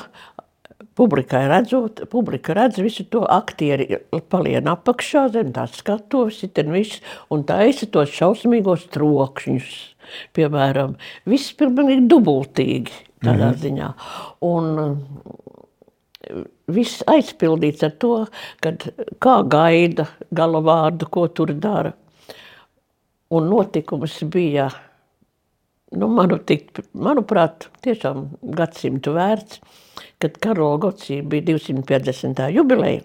publikai 0.97 1.45
redzot, 1.51 2.05
publika 2.13 2.55
redz 2.57 2.79
visu 2.83 3.05
to 3.11 3.25
aktieri 3.29 3.99
palien 4.33 4.69
apakšā 4.71 5.27
zem 5.35 5.53
tās 5.57 5.77
skatuves, 5.81 6.41
ten 6.57 6.73
viss, 6.73 7.03
un 7.33 7.45
taisa 7.49 7.89
tos 7.91 8.13
šausmīgos 8.15 8.89
trokšņus. 8.95 9.73
Piemēram, 10.37 10.97
viss 11.29 11.55
pilnīgi 11.57 12.07
dubultīgi 12.13 12.93
tādā 13.25 13.49
mm 13.49 13.55
-hmm. 13.55 13.63
ziņā. 13.65 13.89
Un 14.41 14.65
eh, 16.21 16.45
viss 16.67 17.03
aizpildīts 17.07 17.85
ar 17.85 17.91
to, 17.99 18.27
kad 18.61 18.89
kā 19.21 19.37
gaida 19.49 20.07
galavārdu, 20.31 21.09
ko 21.11 21.29
tur 21.29 21.53
dara. 21.53 21.93
Un 23.31 23.49
notikums 23.49 24.23
bija, 24.23 24.69
nu, 25.97 26.09
manu 26.09 26.39
tik, 26.39 26.79
manuprāt, 26.95 27.69
tiešām 27.83 28.29
gadsimtu 28.43 29.13
vērts, 29.17 29.61
kad 30.19 30.39
Karola 30.39 30.77
Gocija 30.77 31.23
bija 31.23 31.43
250. 31.43 32.49
jubileja. 32.55 33.03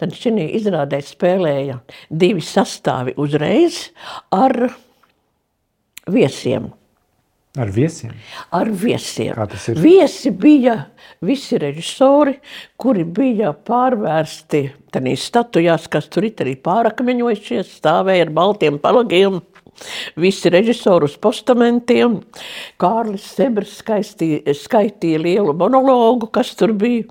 Tad 0.00 0.14
šī 0.18 0.48
izrādē 0.58 0.98
spēlēja 1.04 1.78
divi 2.10 2.42
sastāvi 2.42 3.14
uzreiz 3.16 3.90
ar 4.34 4.56
viesiem. 6.10 6.70
Ar 7.58 7.66
viesiem? 7.74 8.12
ar 8.54 8.68
viesiem. 8.70 9.34
Kā 9.34 9.48
tas 9.50 9.64
ir? 9.72 9.78
Viesi 9.82 10.30
bija 10.30 10.76
visi 11.26 11.58
režisori, 11.58 12.36
kuri 12.78 13.02
bija 13.02 13.50
pārvērsti 13.66 14.68
tādās 14.94 15.24
statujās, 15.26 15.88
kas 15.90 16.06
tur 16.14 16.28
ir 16.28 16.44
arī 16.44 16.54
pārakmeņojušies, 16.62 17.72
stāvēja 17.80 18.28
ar 18.28 18.30
baltiem 18.38 18.78
palagiem. 18.78 19.40
Visi 20.20 20.50
režisori 20.52 21.08
uz 21.08 21.16
postamentiem. 21.18 22.20
Kārlis 22.78 23.26
Sebers 23.34 23.78
skaitīja, 23.80 24.54
skaitīja 24.54 25.18
lielu 25.24 25.54
monologu, 25.56 26.30
kas 26.30 26.54
tur 26.54 26.76
bija. 26.78 27.06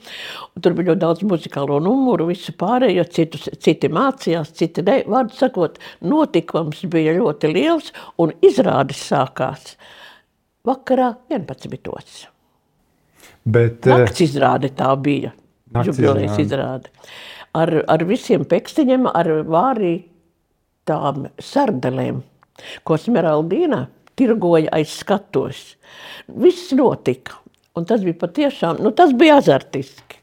Tur 0.64 0.76
bija 0.78 0.94
ļoti 0.94 1.04
daudz 1.04 1.28
muzikālo 1.28 1.84
numuru, 1.84 2.30
visu 2.32 2.56
pārējo, 2.56 3.10
citus, 3.12 3.52
citi 3.60 3.92
mācījās, 3.92 4.56
citi 4.56 4.88
ne. 4.88 5.02
Vārdu 5.10 5.36
sakot, 5.36 5.80
notikums 6.00 6.86
bija 6.88 7.20
ļoti 7.20 7.52
liels 7.52 7.92
un 8.22 8.38
izrādes 8.40 9.04
sākās 9.12 9.74
vakarā 10.68 11.14
11. 11.30 12.28
Bet, 13.46 13.88
eh, 13.88 13.94
Nakts 13.94 14.22
izrāde 14.26 14.72
tā 14.76 14.90
bija. 15.02 15.34
Jubilejas 15.70 16.40
izrāde. 16.40 16.90
izrāde. 16.90 16.90
Ar, 17.54 17.84
ar 17.88 18.04
visiem 18.06 18.46
pekstiņiem, 18.46 19.06
ar 19.14 19.28
vārītām 19.46 21.30
sardelēm, 21.38 22.24
ko 22.84 22.98
Smeraldīna 22.98 23.88
tirgoja 24.18 24.70
aiz 24.76 24.90
skatos. 24.90 25.76
Viss 26.28 26.74
notika. 26.74 27.38
Un 27.78 27.86
tas 27.86 28.02
bija 28.04 28.18
patiešām, 28.26 28.82
nu 28.84 28.92
tas 28.92 29.14
bija 29.14 29.38
azartiski. 29.40 30.18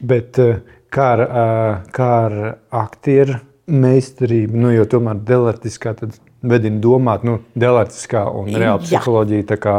bet 0.00 0.38
eh, 0.38 0.60
kā 0.92 1.12
ar, 1.16 1.20
eh, 1.20 1.84
kā 1.96 2.10
ar 2.26 2.58
aktieru 2.70 3.40
meistarību, 3.66 4.54
nu, 4.54 4.70
jo 4.70 4.84
tomēr 4.84 5.18
delartiskā 5.26 5.96
tad 5.98 6.14
vedina 6.50 6.80
domāt, 6.82 7.26
nu, 7.26 7.40
delartiskā 7.58 8.26
un 8.30 8.50
reāla 8.54 8.82
psiholoģija. 8.82 9.48
tā 9.52 9.60
Kā, 9.62 9.76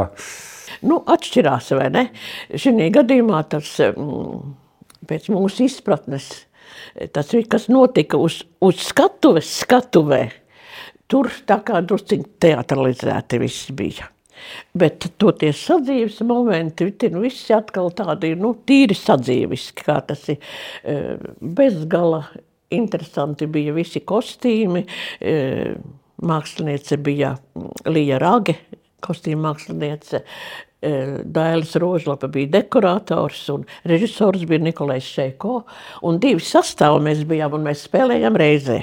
Nu, 0.85 0.99
atšķirās, 1.09 1.71
vai 1.77 1.87
ne? 1.93 2.03
Šī 2.53 2.89
gadījumā 2.93 3.41
tas 3.49 3.69
mm, 3.87 4.51
pēc 5.09 5.29
mūsu 5.33 5.65
izpratnes, 5.65 6.27
tas 7.15 7.31
viss, 7.33 7.49
kas 7.49 7.67
notika 7.71 8.19
uz, 8.21 8.43
uz 8.63 8.83
skatuves, 8.85 9.49
skatuvē, 9.63 10.21
tur 11.09 11.31
tā 11.49 11.61
kā 11.65 11.81
drusciņi 11.81 12.29
teatralizēti 12.43 13.41
viss 13.41 13.71
bija. 13.77 14.11
Bet 14.77 15.07
toties 15.17 15.63
sadzīves 15.65 16.19
momenti, 16.27 16.91
tie 16.93 17.09
nu 17.09 17.23
visi 17.23 17.55
atkal 17.55 17.89
tādi, 17.97 18.35
nu, 18.37 18.53
tīri 18.67 18.95
sadzīviski, 18.95 19.85
kā 19.87 19.97
tas 20.05 20.27
ir 20.29 20.37
eh, 20.37 21.15
bezgala 21.41 22.21
interesanti 22.77 23.47
bija 23.49 23.73
visi 23.73 24.03
kostīmi, 24.05 24.83
eh, 25.25 25.73
māksliniece 26.23 26.97
bija 27.03 27.35
mm, 27.37 27.91
Lija 27.93 28.19
Rage, 28.21 28.57
kostīma 29.03 29.51
māksliniece, 29.51 30.23
eh, 30.81 31.13
Dailis 31.23 31.75
Rožlapa 31.79 32.29
bija 32.31 32.55
dekorators 32.57 33.43
un 33.53 33.65
režisors 33.87 34.45
bija 34.49 34.63
Nikolais 34.65 35.05
Šeiko. 35.05 35.61
Un 36.07 36.19
divi 36.23 36.43
sastāvi 36.43 37.03
mēs 37.09 37.23
bijām 37.29 37.57
un 37.57 37.65
mēs 37.67 37.85
spēlējām 37.87 38.37
reizē. 38.39 38.79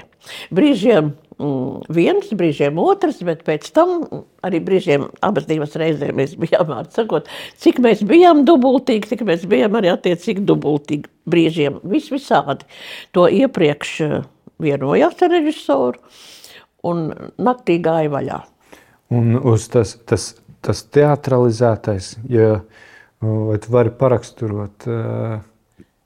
Brīžiem 0.54 1.10
mm, 1.10 1.88
viens, 1.92 2.30
brīžiem 2.38 2.78
otrs, 2.80 3.18
bet 3.26 3.42
pēc 3.46 3.66
tam 3.76 3.96
arī 4.46 4.62
brīžiem 4.64 5.08
abas 5.26 5.48
divas 5.50 5.74
reizes 5.80 6.14
mēs 6.14 6.36
bijām, 6.40 6.68
vārdu 6.70 6.94
sakot, 6.94 7.32
cik 7.60 7.82
mēs 7.84 8.04
bijām 8.06 8.44
dubultīgi, 8.48 9.10
cik 9.10 9.26
mēs 9.26 9.48
bijām 9.50 9.74
arī 9.80 9.90
attiecīgi 9.92 10.46
dubultīgi 10.46 11.10
brīžiem. 11.28 11.82
Vis 11.90 12.08
visādi. 12.14 12.70
To 13.16 13.26
iepriekš 13.26 13.98
eh, 14.06 14.16
vienojās 14.62 15.26
ar 15.26 15.34
režisoru 15.34 15.98
un 16.84 17.06
naktī 17.40 17.78
gāja 17.82 18.12
vaļā. 18.12 18.40
un 19.14 19.36
uz 19.36 19.68
tas, 19.72 19.96
tas, 20.08 20.34
tas 20.64 20.82
teatralizētais, 20.94 22.16
ja 22.28 22.62
vai 23.24 23.58
tu 23.58 23.72
vari 23.72 23.90
paraksturot, 23.90 24.86
eh, 24.86 25.38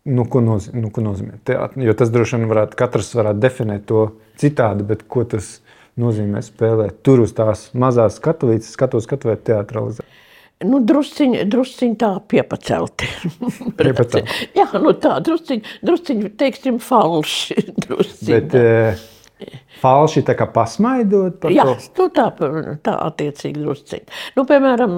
nu, 0.05 0.25
ko, 0.25 0.43
nozīmē, 0.45 0.83
nu, 0.83 0.91
ko 0.95 1.05
nozīmē 1.05 1.41
teātris. 1.45 1.85
Jo 1.89 1.95
tas 1.99 2.13
droši 2.15 2.39
vien 2.39 2.51
varētu, 2.51 2.79
katrs 2.79 3.15
varētu 3.19 3.43
definēt 3.43 3.89
to 3.91 4.05
citādi, 4.41 4.87
bet 4.87 5.05
ko 5.11 5.25
tas 5.29 5.59
nozīmē 5.99 6.43
spēlēt 6.45 7.03
tur 7.03 7.25
uz 7.25 7.35
tās 7.37 7.69
mazās 7.75 8.21
skatuvītes, 8.21 8.71
skatos 8.77 9.09
skatuvēt 9.09 9.45
teatralizēt. 9.49 10.07
Nu, 10.67 10.81
drusciņi, 10.83 11.45
drusciņi 11.47 11.95
tā 12.01 12.09
piepacelti. 12.27 13.07
Piepacelti. 13.79 14.49
Jā, 14.59 14.67
nu 14.83 14.91
tā, 14.99 15.21
drusciņi, 15.23 15.77
drusciņi 15.87 16.33
teiksim, 16.41 16.81
falši. 16.83 17.63
Drusciņi, 17.85 18.33
Bet 18.33 18.57
eh, 18.59 19.05
falši 19.83 20.25
tā 20.27 20.35
kā 20.39 20.49
pasmaidot 20.55 21.41
par 21.43 21.55
Jā, 21.55 21.67
to. 21.69 21.77
nu 21.99 22.09
tā, 22.15 22.29
tā 22.85 22.95
attiecīgi 23.07 23.63
drusciņi. 23.63 24.19
Nu, 24.39 24.47
piemēram, 24.49 24.97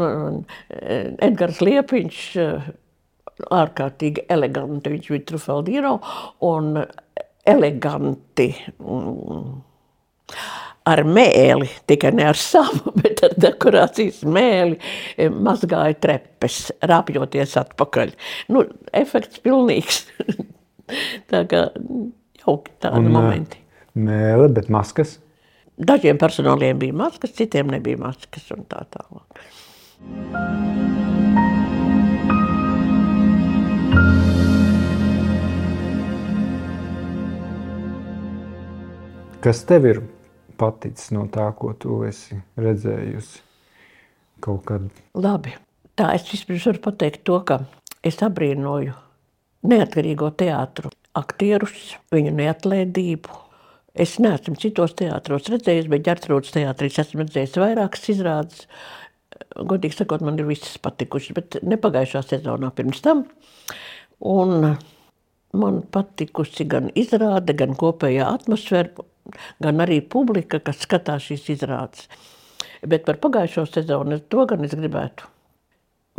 Edgars 1.29 1.61
Liepiņš, 1.65 2.23
ārkārtīgi 3.57 4.27
eleganti, 4.31 4.93
viņš 4.93 5.13
bija 5.15 5.27
Trufaldino, 5.31 5.97
un 6.47 6.75
eleganti 7.49 8.51
mm, 8.77 9.45
ar 10.91 11.03
mēli, 11.07 11.69
tikai 11.89 12.13
ne 12.17 12.27
ar 12.31 12.39
savu, 12.39 12.93
bet 13.03 13.23
ar 13.27 13.37
dekorācijas 13.41 14.23
mēli, 14.29 14.79
eh, 15.17 15.31
mazgāja 15.31 15.99
trepes, 16.03 16.63
rāpjoties 16.91 17.57
atpakaļ. 17.61 18.15
Nu, 18.55 18.65
efekts 18.97 19.43
pilnīgs. 19.45 20.05
Tā 21.31 21.45
kā 21.51 21.69
jauki 22.43 22.73
tādi 22.83 23.05
Un, 23.05 23.11
eh, 23.11 23.15
momenti. 23.15 23.60
Mēle, 23.99 24.47
bet 24.55 24.69
maskas. 24.71 25.19
Dažiem 25.81 26.19
personāliem 26.21 26.79
bija 26.79 26.95
maskas, 26.95 27.33
citiem 27.35 27.71
nebija 27.73 27.99
maskas 27.99 28.47
un 28.55 28.63
tā 28.69 28.85
tālāk. 28.93 29.41
Kas 39.41 39.63
tev 39.65 39.87
ir 39.89 40.03
paticis 40.61 41.09
no 41.17 41.25
tā, 41.33 41.47
ko 41.57 41.73
tu 41.73 42.03
esi 42.05 42.37
redzējusi 42.61 43.41
kaut 44.45 44.67
kad? 44.69 44.89
Labi, 45.17 45.57
tā 45.97 46.13
es 46.19 46.29
vispirms 46.29 46.67
varu 46.69 46.85
pateikt 46.91 47.25
to, 47.25 47.41
ka 47.49 47.63
es 48.05 48.21
abrīnoju 48.21 48.93
neatkarīgo 49.65 50.29
teātru 50.37 50.93
aktierus, 51.17 51.95
viņu 52.13 52.37
neatlaidību. 52.37 53.41
Es 54.01 54.17
neesmu 54.23 54.57
citos 54.61 54.95
teātros 54.97 55.51
redzējis, 55.53 55.91
bet 55.93 56.07
ģērtrūdas 56.07 56.55
teātrī 56.55 56.89
es 56.89 57.01
esmu 57.03 57.27
redzējis 57.27 57.59
vairākas 57.61 58.07
izrādes. 58.15 58.65
Godīgi 59.57 59.99
sakot, 59.99 60.25
man 60.25 60.39
ir 60.41 60.49
visas 60.49 60.79
patikušas, 60.81 61.37
bet 61.37 61.59
ne 61.67 61.77
pagājušā 61.81 62.23
sezonā 62.25 62.71
pirms 62.77 63.03
tam. 63.05 63.27
Un 64.31 64.73
man 65.61 65.81
patikusi 65.93 66.65
gan 66.71 66.89
izrāde, 66.99 67.57
gan 67.59 67.77
kopējā 67.79 68.31
atmosfēra, 68.39 69.05
gan 69.63 69.85
arī 69.85 70.01
publika, 70.01 70.63
kas 70.65 70.85
skatās 70.87 71.29
šīs 71.29 71.51
izrādes. 71.57 72.09
Bet 72.81 73.05
par 73.05 73.21
pagājušo 73.21 73.67
sezonu 73.69 74.23
to 74.33 74.47
gan 74.49 74.65
es 74.65 74.77
gribētu. 74.77 75.29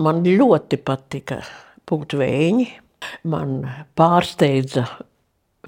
Man 0.02 0.22
ļoti 0.26 0.78
patika 0.86 1.42
Pūtvēņi, 1.90 2.68
man 3.34 3.64
pārsteidza 3.98 4.86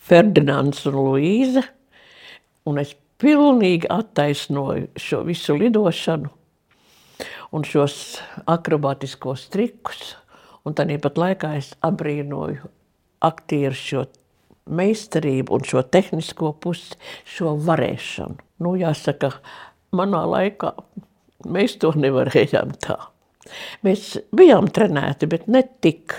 Ferdinands 0.03 0.85
un 0.89 0.99
Luīze, 0.99 1.63
un 2.69 2.79
es 2.81 2.95
pilnīgi 3.21 3.89
attaisnoju 3.91 4.89
šo 4.99 5.21
visu 5.27 5.55
lidošanu 5.59 6.31
un 7.53 7.65
šos 7.67 7.95
akrobātiskos 8.49 9.45
trikus, 9.53 10.15
un 10.65 10.75
tāpat 10.77 11.19
laikā 11.21 11.53
es 11.59 11.73
abrīnoju 11.85 12.71
aktieru 13.23 13.77
šo 13.77 14.03
meistarību 14.73 15.53
un 15.53 15.65
šo 15.67 15.83
tehnisko 15.83 16.53
pusi, 16.63 16.97
šo 17.27 17.55
varēšanu. 17.67 18.39
Nu, 18.63 18.75
jāsaka, 18.79 19.33
manā 19.95 20.23
laikā 20.29 20.71
mēs 21.51 21.77
to 21.81 21.91
nevarējām 21.99 22.73
tā. 22.83 22.97
Mēs 23.83 24.15
bijām 24.35 24.69
trenēti, 24.71 25.27
bet 25.29 25.49
ne 25.51 25.65
tik 25.83 26.15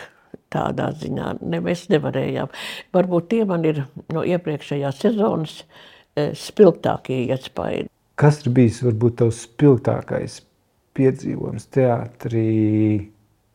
tādā 0.52 0.90
ziņā. 1.00 1.38
Ne, 1.42 1.61
mēs 1.64 1.88
nevarējām. 1.90 2.52
Varbūt 2.94 3.30
tie 3.33 3.42
man 3.48 3.64
ir 3.66 3.83
no 4.12 4.22
iepriekšējās 4.28 5.00
sezonas 5.07 5.57
eh, 5.62 5.93
spilgtākie 6.16 7.24
iespaidi. 7.29 7.88
Kas 8.20 8.44
ir 8.44 8.55
bijis 8.55 8.83
varbūt 8.87 9.18
tavs 9.22 9.42
spilgtākais 9.48 10.40
piedzīvojums 10.94 11.66
teātrī? 11.74 12.48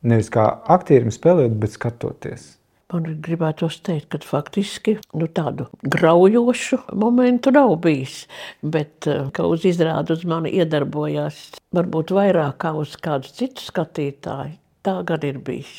Nevis 0.03 0.31
kā 0.31 0.45
aktierim 0.71 1.11
spēlējot, 1.11 1.59
bet 1.59 1.75
skatoties. 1.75 2.47
Man 2.89 3.05
gribētu 3.21 3.67
teikt, 3.85 4.07
ka 4.09 4.17
faktiski 4.25 4.95
nu, 5.13 5.27
tādu 5.29 5.67
graujošu 5.93 6.79
momentu 6.97 7.51
nav 7.53 7.75
bijis. 7.83 8.23
Bet 8.65 9.05
eh, 9.05 9.27
kā 9.35 9.45
uz 9.45 9.67
izrādi 9.69 10.15
uz 10.15 10.23
mani 10.25 10.55
iedarbojās, 10.57 11.43
varbūt 11.77 12.15
vairāk 12.17 12.57
kā 12.63 12.73
uz 12.79 12.95
kādu 12.97 13.29
citu 13.29 13.61
skatītāju, 13.61 14.57
tā 14.81 14.95
gan 15.05 15.27
ir 15.29 15.37
bijis. 15.45 15.75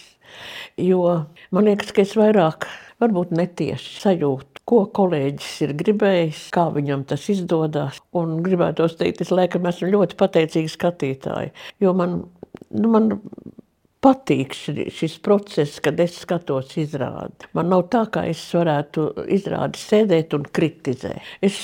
Jo 0.79 1.01
man 1.51 1.67
liekas, 1.67 1.91
ka 1.91 2.05
es 2.05 2.15
vairāk, 2.15 2.69
varbūt 3.03 3.35
netieši 3.35 3.99
sajūtu, 4.05 4.50
ko 4.71 4.85
kolēģis 4.97 5.55
ir 5.67 5.77
gribējis, 5.81 6.45
kā 6.55 6.69
viņam 6.75 7.07
tas 7.11 7.27
izdodas. 7.33 8.01
Un 8.17 8.39
gribētos 8.47 8.99
teikt, 9.01 9.25
es 9.25 9.33
laikam 9.35 9.67
esmu 9.71 9.91
ļoti 9.95 10.19
pateicīgs 10.21 10.77
skatītāji, 10.79 11.55
jo 11.83 11.95
man, 11.97 12.23
nu, 12.71 12.93
man 12.93 13.11
patīk 14.01 14.55
šis 14.57 15.19
process, 15.25 15.81
kad 15.85 15.99
es 16.01 16.17
skatos 16.23 16.73
izrādi. 16.81 17.49
Man 17.57 17.69
nav 17.73 17.87
tā, 17.93 18.07
kā 18.13 18.25
es 18.31 18.41
varētu 18.57 19.07
izrādi 19.37 19.81
sēdēt 19.81 20.37
un 20.37 20.47
kritizēt. 20.49 21.35
Es, 21.45 21.59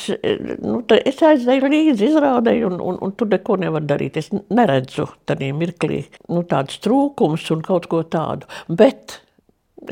nu, 0.61 0.83
es 0.99 1.23
aizēju 1.25 1.71
līdzi 1.73 2.11
izrādēji, 2.11 2.67
un, 2.69 2.77
un, 2.85 3.01
un 3.07 3.15
tur 3.17 3.31
neko 3.33 3.57
nevar 3.63 3.87
darīt. 3.89 4.21
Es 4.21 4.29
neredzu 4.35 5.09
tādā 5.29 5.49
mirklī 5.57 6.03
nu, 6.29 6.45
tādus 6.49 6.83
trūkumus 6.85 7.49
un 7.57 7.65
kaut 7.65 7.89
ko 7.93 8.05
tādu. 8.05 8.49
Bet 8.69 9.21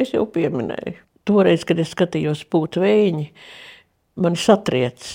es 0.00 0.12
jau 0.12 0.26
pieminēju, 0.28 1.03
toreiz, 1.28 1.64
kad 1.68 1.80
es 1.82 1.94
skatījos 1.94 2.44
pūtu 2.50 2.84
vējiņi, 2.84 3.30
man 4.24 4.36
satriec, 4.40 5.08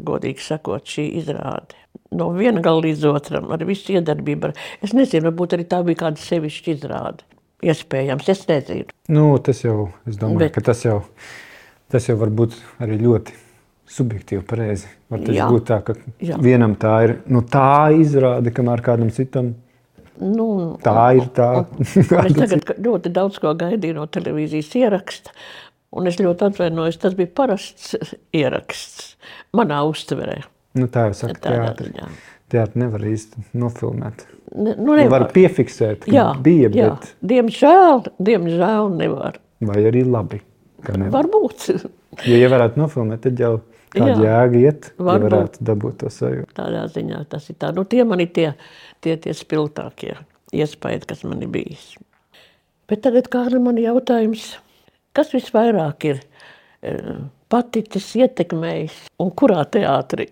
godīgi 0.00 0.42
sakot, 0.44 0.86
šī 0.88 1.10
izrāde 1.20 1.80
no 2.10 2.30
viena 2.34 2.62
gala 2.64 2.84
līdz 2.86 3.04
otram, 3.10 3.50
ar 3.54 3.64
visu 3.68 3.94
iedarbību. 3.94 4.52
Es 4.84 4.94
nezinu, 4.96 5.28
varbūt 5.28 5.56
arī 5.56 5.66
tā 5.70 5.82
bija 5.86 6.04
kāda 6.04 6.22
sevišķa 6.22 6.74
izrāde. 6.74 7.26
Iespējams, 7.66 8.28
es 8.32 8.42
nezinu. 8.48 8.88
Nu, 9.12 9.26
tas 9.44 9.62
jau, 9.62 9.90
es 10.08 10.18
domāju, 10.20 10.46
Bet... 10.46 10.54
ka 10.56 10.64
tas 10.70 10.80
jau, 10.86 11.02
tas 11.92 12.08
jau 12.08 12.16
var 12.20 12.32
būt 12.34 12.56
arī 12.80 12.96
ļoti 13.02 13.36
subjektīvi 13.90 14.44
pareizi. 14.48 14.88
Var 15.12 15.26
tas 15.26 15.36
jā, 15.36 15.48
būt 15.50 15.66
tā, 15.68 15.80
ka 15.84 15.96
jā. 16.24 16.38
vienam 16.40 16.76
tā 16.80 16.94
ir 17.06 17.16
nu, 17.30 17.42
tā 17.44 17.90
izrāde, 17.98 18.54
kamēr 18.54 18.82
kādam 18.86 19.10
citam. 19.14 19.52
Nu, 20.20 20.46
tā 20.84 20.94
ir 21.16 21.28
tā. 21.36 21.50
es 21.80 22.36
tagad 22.36 22.72
ļoti 22.84 23.12
daudz 23.16 23.40
ko 23.42 23.54
gaidīju 23.58 23.96
no 23.96 24.06
televīzijas 24.12 24.72
ieraksta, 24.80 25.32
un 25.96 26.10
es 26.10 26.20
ļoti 26.20 26.50
atvainojos. 26.50 27.00
Tas 27.00 27.16
bija 27.18 27.30
parasts 27.40 27.94
ieraksts 28.36 29.14
manā 29.56 29.80
uztverē. 29.88 30.42
Nu, 30.78 30.90
tā 30.92 31.08
jau 31.08 31.16
saka, 31.24 31.40
teātri. 31.48 31.94
Teātri 32.50 32.82
nevar 32.82 33.06
īsti 33.06 33.46
nofilmēt. 33.58 34.26
Ne, 34.50 34.74
nu, 34.74 34.94
nevar. 34.98 35.26
var 35.26 35.26
piefiksēt, 35.34 36.04
ka 36.04 36.14
jā, 36.14 36.26
bija, 36.42 36.70
jā. 36.74 36.92
bet... 36.92 37.12
Diemžēl, 37.32 38.04
diemžēl 38.18 38.88
nevar. 38.98 39.38
Vai 39.62 39.82
arī 39.86 40.02
labi, 40.06 40.40
ka 40.82 40.96
nevar. 40.98 41.20
Varbūt. 41.20 41.68
jo, 42.26 42.38
ja 42.38 42.48
varētu 42.50 42.82
nofilmēt, 42.82 43.22
tad 43.26 43.42
jau 43.42 43.52
kāda 43.94 44.12
jā, 44.12 44.20
jēga 44.26 44.60
iet, 44.60 44.90
varbūt. 44.96 45.10
ja 45.10 45.24
varētu 45.26 45.66
dabūt 45.70 45.98
to 46.02 46.12
sajūtu. 46.14 46.54
Tādā 46.56 46.84
ziņā 46.94 47.24
tas 47.32 47.48
ir 47.50 47.58
tā. 47.60 47.72
Nu, 47.76 47.84
tie 47.88 48.04
man 48.08 48.22
ir 48.22 48.30
tie, 48.36 48.48
tie, 49.04 49.16
tie 49.20 49.34
spilgtākie 49.36 50.14
iespējas, 50.56 51.06
kas 51.10 51.26
man 51.26 51.42
ir 51.44 51.52
bijis. 51.52 51.92
Bet 52.90 53.04
tagad 53.06 53.30
kāda 53.30 53.60
man 53.62 53.78
jautājums, 53.78 54.56
kas 55.14 55.30
visvairāk 55.34 56.08
ir 56.10 56.22
uh, 56.22 57.20
paticis, 57.50 58.08
ietekmējis 58.18 58.96
un 59.22 59.30
kurā 59.34 59.62
teātrī? 59.70 60.30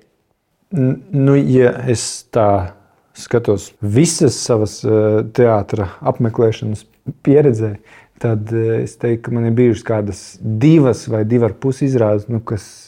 Nu, 0.75 1.37
ja 1.39 1.73
es 1.89 2.03
tā 2.35 2.75
skatos 3.19 3.73
visas 3.81 4.37
savas 4.43 4.81
uh, 4.87 5.23
teātras 5.35 5.97
apmeklēšanas 6.07 6.85
pieredzē, 7.27 7.77
tad 8.23 8.53
uh, 8.53 8.75
es 8.83 8.99
teiktu, 9.01 9.29
ka 9.29 9.37
man 9.39 9.49
ir 9.49 9.57
bijušas 9.59 9.87
kādas 9.87 10.23
divas 10.43 11.07
vai 11.11 11.25
divas 11.29 11.53
ar 11.53 11.59
pusi 11.63 11.87
izrādes, 11.89 12.29
nu, 12.31 12.43
kas 12.45 12.88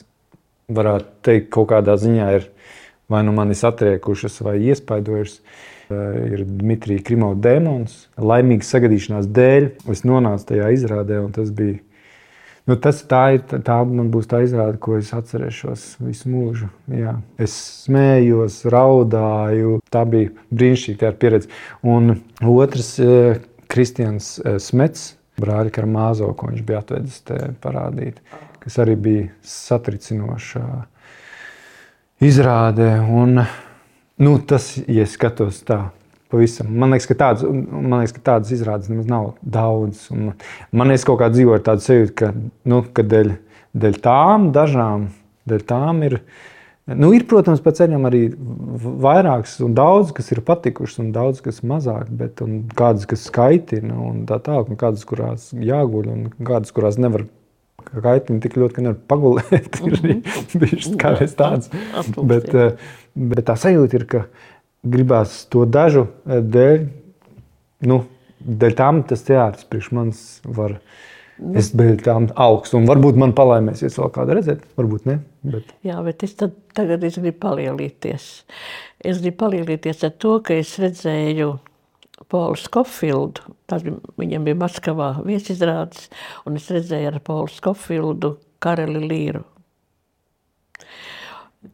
varētu 0.76 1.12
teikt, 1.26 1.50
kaut 1.54 1.70
kādā 1.74 1.96
ziņā 2.00 2.30
ir 2.38 2.48
vai 3.10 3.24
nu 3.26 3.34
manis 3.36 3.64
atriekušas 3.66 4.40
vai 4.46 4.58
iespaidojušas. 4.70 5.42
Uh, 5.90 6.16
ir 6.30 6.44
Dmitrija 6.46 7.02
Krimovs 7.02 7.40
dēmons. 7.42 7.94
Laimīgas 8.22 8.68
sagadīšanās 8.70 9.26
dēļ 9.34 9.64
es 9.90 10.04
nonācu 10.06 10.52
tajā 10.52 10.68
izrādē, 10.76 11.18
un 11.18 11.32
tas 11.34 11.50
bija 11.50 11.80
Nu, 12.70 12.76
tas 12.78 13.00
tā 13.08 13.22
ir. 13.34 13.40
Tā 13.66 13.80
man 13.88 14.12
būs 14.14 14.28
tā 14.30 14.44
izrāde, 14.44 14.78
ko 14.82 14.98
es 15.00 15.08
atcerēšos 15.16 15.86
visu 16.04 16.30
mūžu. 16.30 16.68
Jā. 16.94 17.16
Es 17.40 17.54
smējos, 17.86 18.60
raudāju. 18.70 19.78
Tā 19.90 20.04
bija 20.06 20.30
brīnišķīga 20.54 21.10
pieredze. 21.18 21.50
Un 21.82 22.20
otrs, 22.46 22.92
eh, 23.02 23.40
Kristians 23.70 24.36
eh, 24.44 24.60
Smets, 24.62 25.14
brāļa 25.40 25.74
Karmāzo, 25.74 26.30
ko 26.36 26.52
viņš 26.52 26.62
bija 26.68 26.84
atvedis 26.84 27.18
te 27.26 27.40
parādīt, 27.64 28.20
kas 28.60 28.80
arī 28.82 28.96
bija 29.00 29.28
satricinoša 29.46 30.64
izrāde. 32.24 32.90
Un, 33.08 33.42
nu, 34.20 34.36
tas, 34.44 34.74
ja 34.88 35.08
skatos 35.08 35.64
tā 35.66 35.86
Pavisam. 36.30 36.68
Man 36.78 36.94
liekas, 36.94 37.08
ka 37.10 37.16
tādas, 37.18 37.42
liekas, 37.42 38.12
ka 38.14 38.20
tādas 38.28 38.52
izrādes 38.54 38.90
nemaz 38.90 39.08
nav 39.10 39.32
daudz. 39.42 40.04
Un 40.14 40.28
man 40.70 40.92
liekas, 40.92 41.02
ka 41.08 41.28
dzīvo 41.32 41.56
ar 41.56 41.64
tādu 41.66 41.82
sajūtu, 41.82 42.14
ka, 42.20 42.30
nu, 42.70 42.84
ka 42.94 43.02
dēļ, 43.02 43.32
dēļ 43.82 43.98
tām 44.04 44.46
dažām, 44.54 45.08
dēļ 45.50 45.64
tām 45.66 46.04
ir. 46.06 46.20
Nu, 46.90 47.10
ir, 47.14 47.26
protams, 47.30 47.62
pa 47.62 47.72
ceļam 47.74 48.06
arī 48.06 48.22
vairākas, 49.02 49.56
un 49.66 49.74
daudz, 49.78 50.14
kas 50.14 50.30
ir 50.30 50.42
patikušas, 50.46 51.02
un 51.02 51.10
daudz, 51.14 51.42
kas 51.42 51.60
mazāk, 51.66 52.08
bet 52.22 52.42
kādas, 52.78 53.10
kas 53.10 53.26
skaitina, 53.26 53.98
un 53.98 54.22
tā 54.30 54.38
tālāk, 54.42 54.70
un 54.70 54.78
kādas, 54.78 55.04
kurās 55.06 55.50
jāguļ, 55.54 56.08
un 56.14 56.24
kādas, 56.46 56.70
kurās 56.74 56.98
nevar 56.98 57.26
kaitini 57.88 58.42
tik 58.42 58.56
ļoti, 58.60 58.76
ka 58.76 58.84
nevar 58.84 59.00
pagulēt. 59.10 59.80
ir 59.88 60.00
bijušas 60.60 60.96
kādreiz 61.00 61.36
tādas. 61.38 61.70
Bet, 62.16 62.50
eh, 62.54 62.94
bet 63.14 63.46
tā 63.48 63.56
sajūta 63.60 64.00
ir, 64.00 64.06
ka 64.10 64.24
gribās 64.86 65.44
to 65.52 65.66
dažu 65.68 66.06
eh, 66.26 66.40
dēļ. 66.40 66.82
Nu, 67.90 68.02
dēļ 68.40 68.76
tam 68.76 69.04
tas 69.08 69.24
teātris 69.26 69.68
priekš 69.68 69.92
manis 69.96 70.24
var. 70.44 70.80
Nu. 71.40 71.54
Es 71.56 71.70
biju 71.72 71.96
tam 72.04 72.26
augsts, 72.36 72.74
un 72.76 72.84
varbūt 72.84 73.16
man 73.16 73.30
palaimēsies 73.32 73.94
vēl 73.96 74.10
kāda 74.12 74.34
redzēt, 74.36 74.66
varbūt 74.76 75.06
ne. 75.08 75.14
Bet... 75.40 75.70
Jā, 75.88 75.96
bet 76.04 76.20
es 76.26 76.34
tad, 76.36 76.52
tagad 76.76 77.00
es 77.08 77.16
gribu 77.16 77.38
palielīties. 77.46 78.26
Es 79.00 79.22
gribu 79.22 79.38
palielīties 79.46 80.04
ar 80.04 80.12
to, 80.20 80.34
ka 80.44 80.58
es 80.60 80.74
redzēju 80.82 81.54
Paulu 82.28 82.58
Skofildu. 82.60 83.54
Tas 83.70 83.84
bija, 83.86 83.96
viņam 84.20 84.46
bija 84.46 84.58
Maskavā 84.60 85.10
viesizrādes, 85.24 86.10
un 86.46 86.60
es 86.60 86.68
redzēju 86.70 87.14
ar 87.14 87.18
Paulu 87.24 87.50
Skofildu 87.54 88.34
Kareli 88.62 89.02
Līru. 89.06 89.44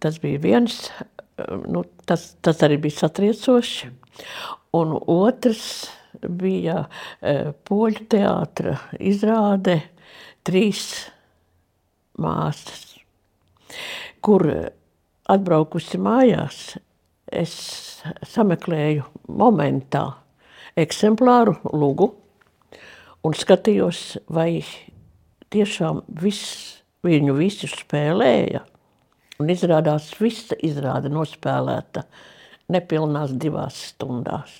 Tas 0.02 0.18
bija 0.22 0.40
viens 0.42 0.80
nu, 1.66 1.84
tas, 2.04 2.30
tas 2.42 2.62
arī 2.66 2.78
bija 2.86 3.02
satriecoši. 3.02 3.90
Un 4.76 4.94
otrs 5.12 5.64
bija 6.20 6.82
uh, 6.86 7.52
poļu 7.68 8.06
teātra 8.12 8.76
izrāde 8.98 9.80
trīs 10.46 10.86
māsas, 12.22 12.96
kur 14.24 14.46
atbraukusi 15.28 16.00
mājās, 16.00 16.60
es 17.26 17.56
sameklēju 18.30 19.04
momentā 19.36 20.06
eksemplāru 20.76 21.56
lugu 21.72 22.12
un 23.26 23.34
skatījos, 23.34 24.20
vai 24.28 24.62
tiešām 25.50 26.04
viss, 26.22 26.80
viņu 27.06 27.36
visi 27.40 27.70
spēlēja– 27.70 28.64
Un 29.36 29.52
izrādās, 29.52 30.08
visa 30.16 30.56
izrāde 30.64 31.10
nospēlēta 31.12 32.06
nepilnās 32.72 33.34
divās 33.36 33.76
stundās. 33.90 34.54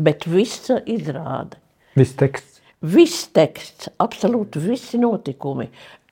Bet 0.00 0.24
visa 0.24 0.78
izrāde. 0.88 1.58
Viss 1.98 2.16
teksts. 2.16 2.62
Viss 2.82 3.28
teksts, 3.36 3.90
absolūti 4.02 4.58
visi 4.64 4.98
notikumi. 4.98 5.68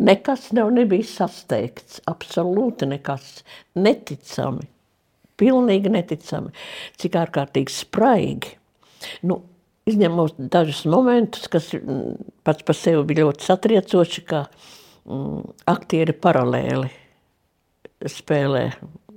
Nekas 0.07 0.51
nav 0.55 0.69
nebija 0.77 1.09
sasteigts, 1.09 1.99
absolūti 2.07 2.87
nekas. 2.93 3.41
Neticami, 3.81 4.69
pilnīgi 5.41 5.91
neticami. 5.91 6.53
Cik 7.01 7.19
ārkārtīgi 7.25 7.75
spraigi. 7.75 8.55
Nu, 9.27 9.41
izņemot 9.91 10.39
dažus 10.53 10.85
momentus, 10.91 11.49
kas 11.53 11.71
mm, 11.77 12.33
pats 12.47 12.67
par 12.67 12.79
sevi 12.79 13.05
bija 13.09 13.27
ļoti 13.27 13.47
satriecoši, 13.47 14.25
kā 14.29 14.45
mm, 14.47 15.45
aktieri 15.71 16.17
paralēli 16.17 16.91
spēlē 18.09 18.65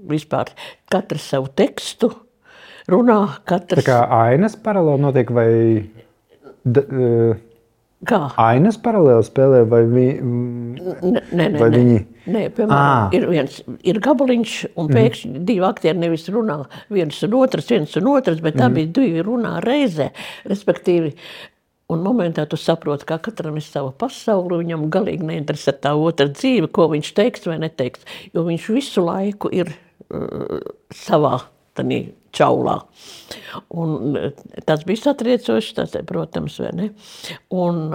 vispār 0.09 0.51
katrs 0.91 1.29
savu 1.31 1.49
tekstu, 1.55 2.11
runā 2.91 3.19
katrs. 3.47 3.83
Tā 3.83 3.87
kā 3.87 4.01
ainas 4.25 4.57
paralēli 4.59 5.05
notiek 5.07 5.33
vai... 5.33 5.49
D, 6.63 6.79
uh, 6.79 7.39
Kā? 8.07 8.19
Ainas 8.41 8.77
paralēli 8.83 9.23
spēlē, 9.27 9.61
vai, 9.69 9.83
vi, 9.87 10.05
nē, 10.19 11.21
nē, 11.31 11.47
vai 11.55 11.69
nē, 11.69 11.77
viņi? 11.77 12.01
Nē, 12.33 12.43
piemēram, 12.55 12.73
à. 12.75 13.07
ir 13.15 13.27
viens 13.29 13.61
ir 13.83 13.99
gabaliņš, 14.03 14.57
un 14.73 14.89
mhm. 14.89 14.97
pēkšņi 14.97 15.31
mm. 15.31 15.45
divi 15.47 15.65
aktieri 15.67 16.01
nevis 16.01 16.27
runā 16.33 16.59
viens 16.93 17.23
un 17.27 17.39
otrs, 17.39 17.71
viens 17.71 17.95
un 17.99 18.11
otrs, 18.15 18.43
bet 18.43 18.59
tā 18.59 18.67
mm. 18.67 18.77
bija 18.79 18.93
divi 18.99 19.25
runā 19.25 19.57
reizē. 19.63 20.11
Respektīvi, 20.49 21.15
Un 21.91 21.99
momentā 22.01 22.45
tu 22.49 22.57
saproti, 22.57 23.05
ka 23.05 23.19
katram 23.21 23.57
ir 23.59 23.65
sava 23.65 23.91
pasaule, 23.91 24.61
viņam 24.61 24.87
galīgi 24.89 25.27
neinteresē 25.27 25.75
tā 25.83 25.91
otra 25.99 26.29
dzīve, 26.31 26.71
ko 26.73 26.87
viņš 26.93 27.09
teiks 27.19 27.43
vai 27.45 27.59
neteiks. 27.61 28.07
Jo 28.33 28.45
viņš 28.47 28.69
visu 28.73 29.03
laiku 29.03 29.51
ir 29.53 29.69
uh, 30.07 30.63
savā 30.95 31.41
tādā 31.77 32.01
čaulā. 32.35 32.79
Un 33.73 34.17
uh, 34.19 34.43
tas 34.67 34.85
bija 34.87 35.09
satriecoši, 35.09 35.75
tas, 35.79 35.95
protams, 36.09 36.59
vai 36.63 36.75
ne? 36.77 36.91
Un 37.53 37.89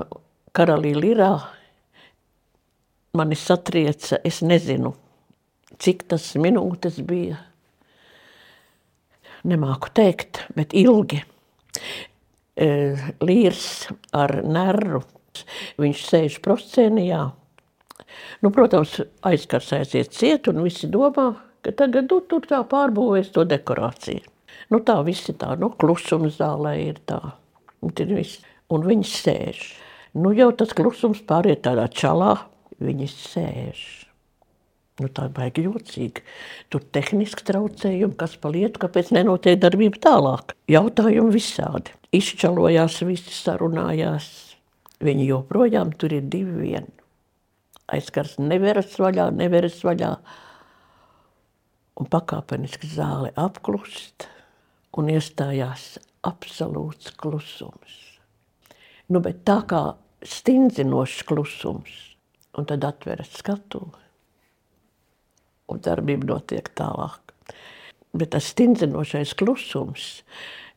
karalī 0.56 0.94
Lirā 0.96 1.32
mani 3.18 3.36
satrieca, 3.38 4.18
es 4.24 4.40
nezinu, 4.46 4.92
cik 5.82 6.06
tas 6.10 6.30
minūtes 6.38 7.00
bija. 7.06 7.40
Nemāku 9.48 9.90
teikt, 9.94 10.42
bet 10.56 10.74
ilgi. 10.76 11.22
E, 12.58 12.68
līrs 13.22 13.86
ar 14.18 14.40
nervu. 14.42 15.04
Viņš 15.78 16.00
sēž 16.08 16.38
proscēnijā. 16.42 17.20
Nu, 18.42 18.50
protams, 18.54 18.96
aizkars 19.26 19.70
aiziet 19.76 20.10
ciet 20.16 20.50
un 20.50 20.64
visi 20.64 20.90
domā, 20.90 21.30
ka 21.64 21.74
tagad 21.82 22.10
nu, 22.12 22.20
tur 22.30 22.46
tā 22.48 22.62
pārbūvēs 22.68 23.32
to 23.34 23.44
dekorāciju. 23.48 24.24
Nu, 24.72 24.80
tā 24.84 24.98
visi 25.06 25.34
tā, 25.38 25.54
nu, 25.60 25.70
klusums 25.80 26.38
zālē 26.40 26.74
ir 26.82 26.98
tā. 27.08 27.20
Un, 27.84 27.94
viss, 28.10 28.42
un 28.74 28.84
viņi 28.84 29.08
sēž. 29.08 29.62
Nu, 30.18 30.32
jau 30.36 30.50
tas 30.56 30.74
klusums 30.76 31.22
pāriet 31.28 31.62
tādā 31.64 31.86
čalā, 31.92 32.34
viņi 32.82 33.08
sēž. 33.12 33.86
Nu, 34.98 35.06
tā 35.14 35.28
ir 35.28 35.34
baigi 35.36 35.62
jocīgi. 35.68 36.24
Tur 36.72 36.82
tehniski 36.94 37.44
traucējumi, 37.46 38.16
kas 38.18 38.34
pa 38.42 38.50
lietu, 38.50 38.82
kāpēc 38.82 39.12
nenotiek 39.14 39.60
darbība 39.62 40.00
tālāk. 40.08 40.56
Jautājumi 40.70 41.34
visādi. 41.36 41.94
Izčalojās, 42.18 42.98
visi 43.06 43.34
sarunājās. 43.36 44.26
Viņi 45.04 45.28
joprojām 45.28 45.92
tur 45.94 46.16
ir 46.16 46.26
divi 46.26 46.64
vieni. 46.64 46.90
Aizskars 47.94 48.34
neveras 48.42 48.98
vaļā, 48.98 49.30
neveras 49.38 49.78
vaļā. 49.86 50.10
Un 51.98 52.06
pakāpeniski 52.06 52.86
zāle 52.90 53.32
apklust 53.38 54.28
un 54.98 55.10
iestājās 55.10 55.96
absolūts 56.26 57.14
klusums. 57.18 57.96
Nu, 59.08 59.22
bet 59.24 59.42
tā 59.48 59.60
kā 59.68 59.82
stingzinošs 60.26 61.24
klusums, 61.28 61.94
un 62.58 62.66
tad 62.68 62.84
atveras 62.86 63.32
skatuve, 63.38 64.02
un 65.68 65.82
darbība 65.84 66.32
notiek 66.34 66.70
tālāk. 66.78 67.34
Bet 68.16 68.32
tas 68.34 68.50
stingzinošais 68.52 69.34
klusums, 69.38 70.08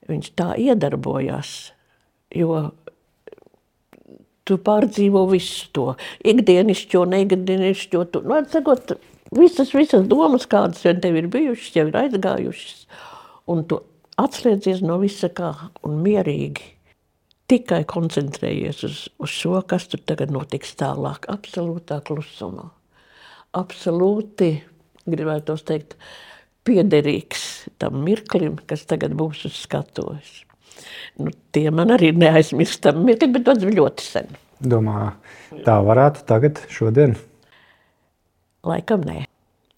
viņš 0.10 0.32
tā 0.38 0.52
iedarbojās, 0.60 1.72
jo 2.36 2.58
tu 4.48 4.58
pārdzīvo 4.62 5.24
visu 5.32 5.70
to 5.76 5.88
ikdienišķo, 6.28 7.06
neikdienišķo, 7.14 8.04
tu, 8.12 8.24
nu, 8.26 8.36
atsakot, 8.42 8.96
visas, 9.36 9.72
visas 9.76 10.06
domas, 10.08 10.48
kādas 10.50 10.84
vien 10.86 11.00
tev 11.04 11.18
ir 11.20 11.30
bijušas, 11.32 11.76
jau 11.78 11.88
ir 11.90 11.98
aizgājušas, 12.04 12.86
un 13.52 13.64
tu 13.70 13.82
atslēdzies 14.22 14.84
no 14.86 15.00
visa 15.02 15.32
kā 15.34 15.54
un 15.88 16.02
mierīgi 16.06 16.68
tikai 17.52 17.82
koncentrējies 17.90 18.84
uz, 18.88 19.00
uz 19.20 19.32
šo, 19.32 19.58
kas 19.68 19.90
tur 19.92 20.04
tagad 20.08 20.32
notiks 20.32 20.76
tālāk, 20.80 21.28
absolūtā 21.32 22.00
klusumā. 22.08 22.70
Absolūti, 23.60 24.54
gribētu 25.12 25.58
teikt, 25.68 25.98
piederīgs 26.64 27.66
tam 27.82 28.00
mirklim, 28.06 28.56
kas 28.70 28.86
tagad 28.88 29.18
būs 29.20 29.44
uz 29.50 29.58
skatuves. 29.66 30.46
Nu, 31.20 31.34
tie 31.52 31.68
man 31.76 31.92
arī 31.92 32.14
neaizmirstam 32.16 33.02
mirkli, 33.04 33.28
bet 33.36 33.52
ļoti 33.68 34.06
sen. 34.06 34.32
Domā, 34.62 35.12
tā 35.66 35.82
varētu 35.84 36.24
tagad, 36.30 36.64
šodien? 36.72 37.18
Laikam 38.68 39.06
nē. 39.08 39.24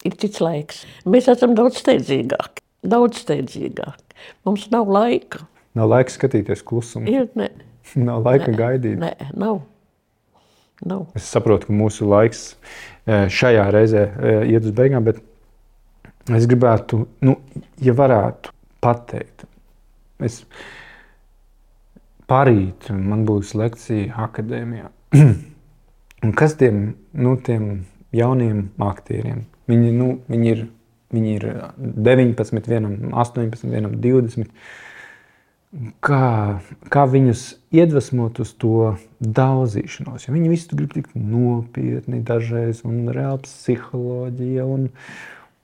Ir 0.04 0.16
cits 0.20 0.40
laiks. 0.44 0.82
Mēs 1.08 1.28
esam 1.32 1.54
daudz 1.56 1.78
steidzīgāki. 1.80 2.60
Daudz 2.84 3.22
steidzīgāki. 3.24 4.16
Mums 4.44 4.66
nav 4.72 4.90
laika. 4.92 5.46
Nav 5.74 5.88
laika 5.90 6.12
skatīties 6.12 6.62
klusumu. 6.66 7.08
Ir, 7.10 7.30
ne. 7.38 7.48
Nav 8.08 8.24
laika 8.26 8.50
Nē, 8.52 8.58
gaidīt. 8.58 8.98
Nē, 9.00 9.12
nav. 9.36 9.62
nav. 10.84 11.06
Es 11.16 11.26
saprotu, 11.32 11.68
ka 11.68 11.76
mūsu 11.76 12.08
laiks 12.08 12.44
eh, 13.06 13.26
šajā 13.32 13.64
reizē 13.74 14.04
eh, 14.04 14.44
iet 14.52 14.68
uz 14.68 14.74
beigām, 14.76 15.04
bet 15.06 15.20
es 16.32 16.46
gribētu, 16.48 17.02
nu, 17.24 17.36
ja 17.84 17.92
varētu 17.96 18.52
pateikt, 18.84 19.44
es 20.24 20.42
parīt 22.30 22.88
man 22.92 23.26
būs 23.28 23.52
lekcija 23.58 24.16
akadēmijā. 24.28 24.88
Un 26.24 26.32
kas 26.32 26.56
tiem, 26.60 26.86
nu, 27.20 27.36
tiem 27.44 27.84
jauniem 28.14 28.68
aktieriem? 28.82 29.44
Viņi, 29.70 29.92
nu, 29.96 30.08
viņi, 30.30 30.50
ir, 30.54 30.64
viņi 31.14 31.36
ir 31.38 31.46
19, 31.78 32.70
vienam 32.70 32.98
18, 33.24 33.68
vienam 33.70 33.96
20 34.02 34.50
kā, 36.04 36.60
kā 36.92 37.04
viņus 37.10 37.44
iedvesmot 37.74 38.38
uz 38.42 38.54
to 38.60 38.94
daudzīšanos. 39.24 40.26
Jo 40.26 40.34
viņi 40.34 40.50
visi 40.52 40.76
grib 40.76 40.94
tikt 40.94 41.14
nopietni, 41.18 42.22
dažreiz, 42.26 42.84
un 42.86 43.08
reāli 43.14 43.44
psiholoģija. 43.46 44.66
Un, 44.76 44.88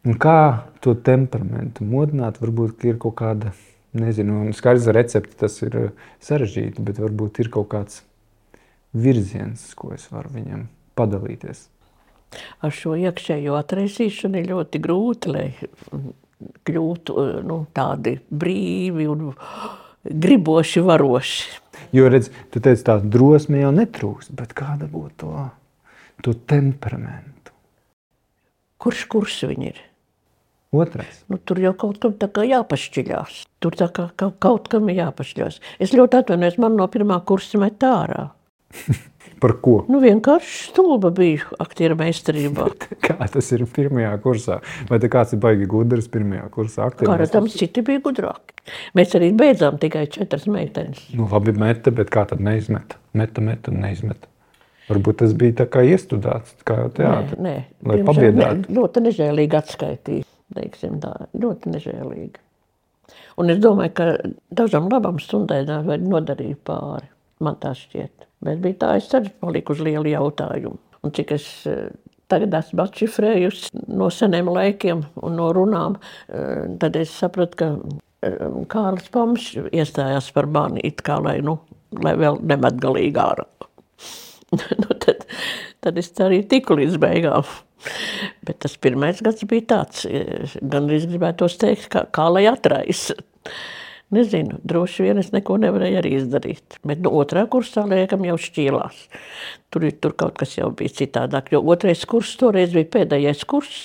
un 0.06 0.20
kā 0.20 0.38
to 0.84 0.96
temperamentu 1.06 1.86
modināt, 1.86 2.40
varbūt 2.42 2.86
ir 2.88 3.00
kaut 3.02 3.18
kāda, 3.22 3.54
nezinu, 3.96 4.48
skaidrs 4.56 4.90
recepte, 4.94 5.36
tas 5.38 5.58
ir 5.66 5.92
sarežģīti, 6.24 6.82
bet 6.86 7.02
varbūt 7.02 7.42
ir 7.44 7.52
kaut 7.52 7.70
kāds 7.72 8.02
virziens, 8.94 9.68
ko 9.78 9.94
es 9.94 10.08
varu 10.10 10.32
viņam 10.34 10.66
padalīties. 10.98 11.68
Ar 12.62 12.74
šo 12.74 12.94
iekšējo 12.98 13.56
atraisīšanu 13.58 14.40
ir 14.40 14.50
ļoti 14.52 14.80
grūti, 14.82 15.32
lai 15.34 15.46
kļūtu 16.66 17.16
nu, 17.46 17.64
tādi 17.76 18.16
brīvi 18.30 19.08
un 19.10 19.30
griboši, 20.04 20.84
varoši. 20.86 21.58
Jo, 21.96 22.08
redz, 22.12 22.30
tu 22.52 22.62
teici, 22.62 22.86
tā 22.86 23.00
drosme 23.02 23.60
jau 23.60 23.72
netrūks, 23.74 24.30
bet 24.36 24.54
kāda 24.56 24.88
būtu 24.90 25.26
to, 25.26 25.46
to 26.24 26.36
temperamentu? 26.48 27.54
Kurš 28.80 29.04
kurs 29.12 29.40
viņi 29.44 29.72
ir? 29.72 29.80
Otrais. 30.70 31.24
Nu, 31.26 31.40
tur 31.42 31.58
jau 31.58 31.72
kaut 31.74 31.98
kam 31.98 32.12
tā 32.14 32.28
kā 32.30 32.44
jāpašķiļās. 32.46 33.40
Tur 33.60 33.74
tā 33.76 33.88
kā 33.90 34.06
kaut, 34.14 34.36
kaut 34.38 34.68
kam 34.70 34.86
ir 34.92 35.00
jāpašķiļās. 35.00 35.58
Es 35.82 35.94
ļoti 35.96 36.20
atvainojos, 36.20 36.60
man 36.62 36.78
no 36.78 36.86
pirmā 36.92 37.18
kursa 37.26 37.58
met 37.58 37.82
ārā. 37.82 38.28
Par 39.40 39.54
ko? 39.64 39.74
Nu, 39.88 40.00
vienkārši 40.02 40.70
stulba 40.70 41.10
biju 41.16 41.46
aktieru 41.62 41.96
meistarībā. 42.00 42.66
Kā 43.06 43.16
tas 43.32 43.50
ir 43.56 43.64
pirmajā 43.72 44.14
kursā? 44.24 44.58
Vai 44.90 44.98
te 45.02 45.08
kāds 45.12 45.32
ir 45.36 45.40
baigi 45.42 45.68
gudrs 45.70 46.08
pirmajā 46.12 46.48
kursā? 46.54 46.88
Redzams, 47.00 47.56
citi 47.60 47.84
bija 47.86 48.02
gudrāki. 48.04 48.56
Mēs 48.98 49.14
arī 49.18 49.30
beidzām 49.36 49.78
tikai 49.82 50.06
četras 50.12 50.44
meitenes. 50.50 51.00
Nu, 51.16 51.28
labi, 51.32 51.54
meta, 51.56 51.92
bet 51.94 52.12
kā 52.12 52.26
tad 52.28 52.42
neizmeta? 52.44 52.98
Meta, 53.16 53.40
meta, 53.44 53.72
neizmeta. 53.74 54.28
Varbūt 54.90 55.20
tas 55.22 55.32
bija 55.38 55.54
tā 55.62 55.66
kā 55.70 55.84
iestudēts, 55.86 56.56
kā 56.66 56.76
teātris. 56.96 57.38
Nē, 57.40 57.56
Lai 57.86 57.96
diemžēl 58.00 58.08
pabiedētu. 58.10 58.62
ne- 58.68 58.76
Ļoti 58.76 59.02
nežēlīgi 59.06 59.58
atskaitīja. 59.60 60.26
Teiksim 60.54 60.96
tā, 61.02 61.12
ļoti 61.38 61.70
nežēlīgi. 61.76 62.40
Un 63.38 63.50
es 63.54 63.60
domāju, 63.62 63.92
ka 63.94 64.06
dažam 64.52 64.88
labam 64.90 65.18
stundai 65.22 65.62
nodarīja 65.64 66.58
pāri. 66.66 67.06
Man 67.40 67.56
tā 67.60 67.72
šķiet. 67.76 68.28
Bet 68.44 68.60
bija 68.64 68.78
tā, 68.82 68.92
es 69.00 69.08
arī 69.16 69.32
paliku 69.40 69.74
uz 69.74 69.82
lielu 69.84 70.12
jautājumu. 70.12 70.78
Un 71.04 71.12
cik 71.16 71.32
es 71.36 71.46
eh, 71.68 71.88
tagad 72.30 72.54
esmu 72.58 72.84
atšifrējusi 72.84 73.82
no 73.96 74.10
seniem 74.12 74.50
laikiem 74.52 75.02
un 75.24 75.36
no 75.38 75.48
runām, 75.56 75.96
eh, 76.28 76.66
tad 76.80 76.98
es 77.00 77.14
sapratu, 77.16 77.56
ka 77.60 77.70
eh, 78.26 78.44
Kārlis 78.72 79.08
Pams 79.12 79.48
iestājās 79.72 80.28
par 80.36 80.48
mani 80.52 80.84
it 80.84 81.00
kā, 81.06 81.16
lai, 81.24 81.38
nu, 81.44 81.56
lai 82.04 82.14
vēl 82.20 82.40
nemet 82.44 82.78
galīgi 82.82 83.24
ārā. 83.24 83.48
nu, 84.82 85.00
tad, 85.00 85.24
tad 85.80 86.00
es 86.00 86.12
arī 86.20 86.42
tiku 86.48 86.76
līdz 86.80 87.00
beigām. 87.00 87.48
Bet 88.44 88.58
tas 88.60 88.74
pirmais 88.76 89.22
gads 89.24 89.46
bija 89.48 89.68
tāds, 89.72 90.04
gan 90.60 90.88
arī 90.90 90.98
gribētu 91.06 91.48
teikt, 91.60 91.88
kā, 91.92 92.04
kā 92.12 92.26
lai 92.28 92.44
atraisa. 92.50 93.16
Nezinu, 94.10 94.58
droši 94.66 95.04
vien 95.06 95.20
es 95.22 95.30
neko 95.30 95.56
nevarēju 95.62 95.98
arī 96.00 96.14
izdarīt. 96.18 96.80
Bet 96.86 97.02
no 97.04 97.12
otrā 97.14 97.44
kursā 97.50 97.84
liekam 97.86 98.24
jau 98.26 98.36
šķīlās. 98.42 99.04
Tur, 99.70 99.86
tur 100.02 100.16
kaut 100.18 100.38
kas 100.40 100.56
jau 100.58 100.72
bija 100.74 100.90
citādāk, 101.02 101.52
jo 101.54 101.62
otrais 101.62 102.02
kurs 102.10 102.32
toreiz 102.40 102.74
bija 102.74 102.90
pēdējais 102.96 103.44
kurs, 103.46 103.76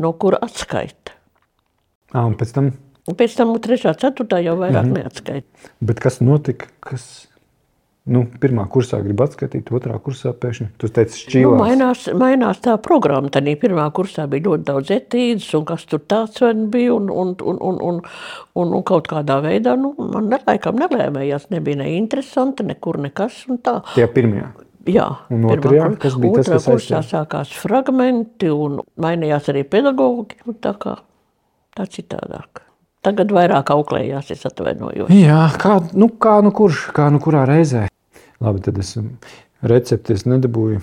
no 0.00 0.14
kura 0.16 0.40
atskaita. 0.46 1.12
Ah, 2.14 2.24
un 2.24 2.38
pēc 2.40 2.56
tam, 2.56 2.72
Un 3.08 3.16
pēc 3.18 3.34
tam 3.34 3.50
trešā, 3.58 3.94
ceturtā 3.98 4.38
jau 4.44 4.54
vairāk 4.60 4.84
mm 4.84 4.92
-hmm. 4.92 5.02
neatskaita. 5.02 5.70
bet 5.80 6.00
kas 6.00 6.20
notika? 6.20 6.66
Kas, 6.80 7.28
nu, 8.06 8.22
pirmā 8.40 8.64
kursā 8.72 9.02
grib 9.04 9.20
atskaitīt, 9.20 9.68
otrā 9.76 9.98
kursā 10.02 10.32
pēkšņi. 10.32 10.68
Tu 10.80 10.88
teici, 10.88 11.18
Nu, 11.18 11.30
šķīlās. 11.30 11.58
mainās, 11.60 12.04
mainās 12.16 12.60
tā 12.64 12.76
programma. 12.82 13.28
Tad 13.30 13.44
pirmā 13.60 13.84
kursā 13.92 14.26
bija 14.30 14.46
ļoti 14.48 14.64
daudz 14.64 14.90
etīdes, 14.90 15.50
un 15.58 15.64
kas 15.64 15.84
tur 15.84 16.00
tāds 16.00 16.40
vien 16.40 16.70
bija. 16.70 16.94
Un, 16.94 17.10
un, 17.10 17.34
un, 17.42 17.58
un, 17.60 17.78
un, 17.90 18.00
un, 18.54 18.72
un 18.78 18.82
kaut 18.82 19.06
kādā 19.08 19.40
veidā 19.44 19.76
nu, 19.78 19.94
man 19.98 20.28
nelaikam 20.32 20.76
nelēmējās. 20.80 21.50
Nebija 21.50 21.76
ne 21.82 21.90
interesanti, 21.98 22.64
nekur 22.64 22.98
nekas. 22.98 23.44
Tie 23.94 24.06
pirmie. 24.06 24.46
Jā, 24.88 25.06
Un 25.28 25.44
pirmā 25.44 25.58
otrajā, 25.58 25.84
kur- 25.90 25.98
kas 26.00 26.14
bija 26.16 26.34
tas, 26.40 26.48
kas 26.48 26.66
kursā 26.66 27.02
sākās 27.04 27.52
fragmenti, 27.52 28.48
un 28.50 28.80
mainījās 28.96 29.50
arī 29.52 29.62
pedagogi. 29.68 30.40
Tā 30.64 30.72
kā 30.80 30.96
tā 31.76 31.84
citādāk. 31.86 32.64
Tagad 33.00 33.30
vairāk 33.32 33.70
auklējās, 33.72 34.28
es 34.34 34.44
atvainojos. 34.44 35.08
Jā, 35.14 35.46
kā 35.60 35.78
nu, 35.96 36.10
kā, 36.20 36.36
nu 36.44 36.52
kurš, 36.52 36.90
kā 36.96 37.08
nu 37.12 37.20
kurā 37.24 37.46
reizē. 37.48 37.86
Labi, 38.44 38.60
tad 38.66 38.80
es 38.82 38.92
um, 39.00 39.14
recepti 39.64 40.16
es 40.16 40.26
nedabūju. 40.28 40.82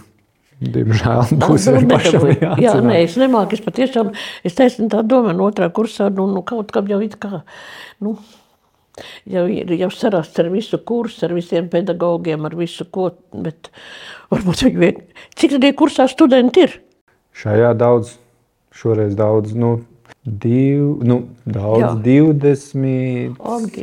Diemžēl 0.57 1.22
Tā 1.30 1.38
būs 1.43 1.68
nu, 1.68 1.76
arī 1.76 1.89
pašam 1.91 2.15
nedabūju. 2.18 2.39
Jā, 2.41 2.49
jāatcerās. 2.63 2.88
nē, 2.89 2.97
es 3.05 3.18
nemāku, 3.22 3.57
es 3.57 3.61
patiešām, 3.61 4.09
es 4.49 4.57
teicu, 4.57 4.88
tā 4.89 5.03
domāju, 5.05 5.38
no 5.38 5.49
otrā 5.51 5.70
kursā, 5.74 6.09
nu, 6.13 6.26
nu 6.32 6.41
kaut 6.45 6.74
kam 6.74 6.89
jau 6.89 6.97
it 7.05 7.20
kā, 7.22 7.43
nu, 8.01 8.15
jau 9.30 9.43
ir, 9.53 9.76
jau 9.78 9.91
saraksts 9.93 10.41
ar 10.41 10.49
visu 10.53 10.80
kursu, 10.82 11.28
ar 11.28 11.36
visiem 11.38 11.70
pedagogiem, 11.70 12.49
ar 12.49 12.57
visu 12.57 12.88
ko, 12.89 13.11
bet 13.45 13.70
varbūt 14.34 14.65
viņi 14.65 14.82
vien, 14.82 15.03
cik 15.38 15.53
tad 15.59 15.70
kursā 15.78 16.09
studenti 16.09 16.65
ir? 16.65 16.74
Šajā 17.38 17.76
daudz, 17.78 18.15
šoreiz 18.74 19.13
daudz, 19.18 19.53
nu, 19.53 19.76
div, 20.24 21.03
nu 21.08 21.22
daudz, 21.45 21.82
Jā. 21.84 21.91
27. 22.03 23.36
Ak, 23.39 23.80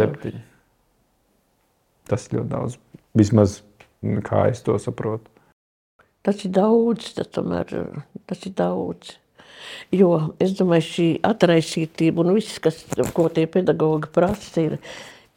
Tas 2.04 2.28
ļoti 2.28 2.48
daudz. 2.50 2.76
Vismaz 3.16 3.62
kā 4.26 4.48
es 4.50 4.60
to 4.64 4.76
saprotu. 4.82 5.30
Tas 6.24 6.40
ir 6.44 6.52
daudz, 6.56 7.12
tas 7.16 7.28
tomēr 7.32 7.72
tas 8.28 8.44
ir 8.48 8.52
daudz. 8.56 9.16
Jo 9.92 10.10
es 10.42 10.54
domāju, 10.58 10.84
šī 10.88 11.08
atraisītība 11.24 12.20
un 12.24 12.34
viss, 12.36 12.60
kas, 12.62 12.82
ko 13.16 13.28
tie 13.32 13.46
pedagogi 13.50 14.10
prasa, 14.12 14.60
ir, 14.64 14.78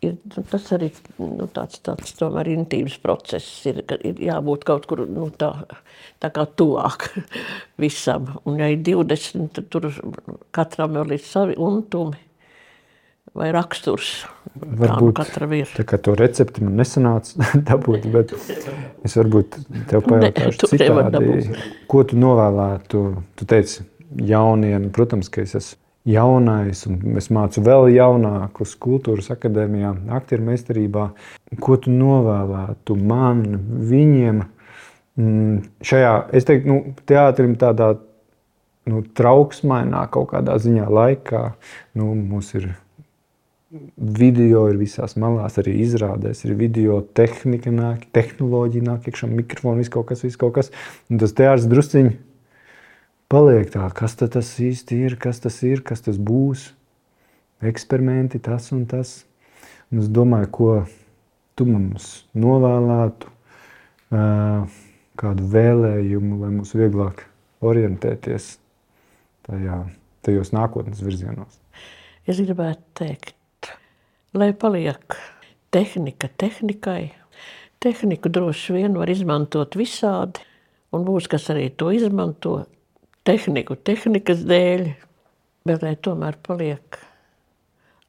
ir 0.06 0.18
nu, 0.36 0.44
tas 0.52 0.68
arī 0.76 0.90
nu, 1.18 1.48
tāds, 1.54 1.82
tāds 1.86 2.14
tomēr 2.20 2.52
intīms 2.54 2.98
process. 3.04 3.48
Ir, 3.70 3.82
ka 3.90 3.98
ir 4.06 4.20
jābūt 4.28 4.68
kaut 4.68 4.86
kur 4.90 5.04
nu, 5.10 5.30
tā, 5.34 5.52
tā 6.22 6.32
kā 6.34 6.46
tuvāk 6.60 7.10
visam. 7.84 8.36
Un 8.46 8.62
ja 8.62 8.70
ir 8.74 8.84
20, 8.86 9.52
tad 9.58 9.70
tur 9.74 9.90
katram 10.56 10.98
ir 11.06 11.20
savi 11.24 11.58
untumi 11.58 12.22
vai 13.38 13.50
raksturs. 13.54 14.26
Nu 14.58 14.80
Varbūt 14.82 15.18
katram 15.20 15.52
ir. 15.54 15.70
tā 15.78 15.86
kā 15.86 16.00
to 16.02 16.16
recepti 16.18 16.64
man 16.66 16.78
nesanāca 16.80 17.50
dabūt, 17.70 18.08
bet 18.14 18.34
es 19.06 19.18
varbūt 19.20 19.60
tev 19.92 20.06
pajautāšu 20.08 20.64
tu 20.64 20.80
nevari 20.80 21.12
citādi. 21.12 21.68
Ko 21.92 22.06
tu 22.08 22.18
novēlētu? 22.22 23.04
Tu 23.38 23.50
teici 23.50 23.86
jauniem, 24.26 24.90
protams, 24.96 25.30
ka 25.30 25.44
es 25.46 25.54
esmu 25.60 25.87
jaunais 26.08 26.86
un 26.88 27.18
es 27.20 27.30
mācu 27.34 27.64
vēl 27.66 27.90
jaunākus 27.96 28.76
kultūras 28.80 29.30
akadēmijā, 29.34 29.94
aktieru 30.18 30.48
meistarībā. 30.48 31.10
Ko 31.64 31.78
tu 31.82 31.94
novēlētu 31.94 32.98
man, 33.00 33.44
viņiem 33.92 34.42
mm, 34.42 35.62
šajā, 35.92 36.14
es 36.38 36.48
teiktu, 36.48 36.72
nu, 36.72 36.98
teātrim 37.10 37.56
tādā 37.60 37.94
nu, 38.88 39.04
trauksmainā 39.20 40.08
kaut 40.14 40.32
kādā 40.34 40.58
ziņā 40.64 40.88
laikā. 40.88 41.44
Nu, 42.00 42.14
mums 42.16 42.54
ir 42.58 42.72
video, 43.98 44.64
ir 44.72 44.78
visās 44.80 45.18
malās, 45.20 45.58
arī 45.60 45.74
izrādēs, 45.84 46.46
ir 46.48 46.56
video 46.60 47.02
tehnika, 47.20 47.74
nāk, 47.74 48.06
tehnoloģija, 48.16 48.86
nāk 48.88 49.10
iekšā 49.12 49.28
mikrofons, 49.28 49.82
viss 49.82 49.92
kaut 49.92 50.08
kas, 50.12 50.24
viss 50.24 50.40
kaut 50.40 50.56
kas. 50.56 50.72
Un 51.12 51.20
tas 51.20 51.36
teātris 51.36 51.68
drusciņi 51.68 52.16
paliek 53.32 53.72
tā, 53.74 53.88
kas 53.96 54.16
tas 54.20 54.52
īsti 54.64 55.00
ir, 55.08 55.18
kas 55.20 55.42
tas 55.44 55.62
ir, 55.68 55.84
kas 55.86 56.04
tas 56.06 56.20
būs. 56.20 56.72
Eksperimenti, 57.66 58.40
tas 58.44 58.72
un 58.76 58.86
tas. 58.90 59.24
Un 59.92 60.04
es 60.04 60.12
domāju, 60.14 60.50
ko 60.54 60.72
tu 61.58 61.66
mums 61.66 62.28
novēlētu, 62.38 63.32
kādu 65.18 65.48
vēlējumu, 65.54 66.42
lai 66.44 66.52
mums 66.54 66.76
vieglāk 66.78 67.26
orientēties 67.66 68.52
tajā, 69.48 69.80
tajos 70.28 70.54
nākotnes 70.54 71.02
virzienos. 71.02 71.58
Es 72.28 72.40
gribētu 72.44 72.84
teikt, 73.00 73.72
lai 74.38 74.52
paliek 74.54 75.18
tehnika 75.74 76.30
tehnikai. 76.38 77.14
Tehniku 77.82 78.30
droši 78.34 78.74
vien 78.78 78.98
var 78.98 79.10
izmantot 79.10 79.78
visādi, 79.78 80.42
un 80.94 81.06
būs 81.08 81.30
kas 81.32 81.50
arī 81.54 81.70
to 81.78 81.92
izmanto 81.94 82.60
tehniku 83.28 83.76
tehnikas 83.76 84.44
dēļ, 84.48 84.88
bet 85.68 85.84
lai 85.84 85.96
tomēr 86.00 86.38
paliek 86.46 87.00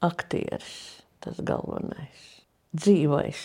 aktieris, 0.04 1.02
tas 1.24 1.40
galvenais, 1.42 2.28
dzīvais, 2.76 3.42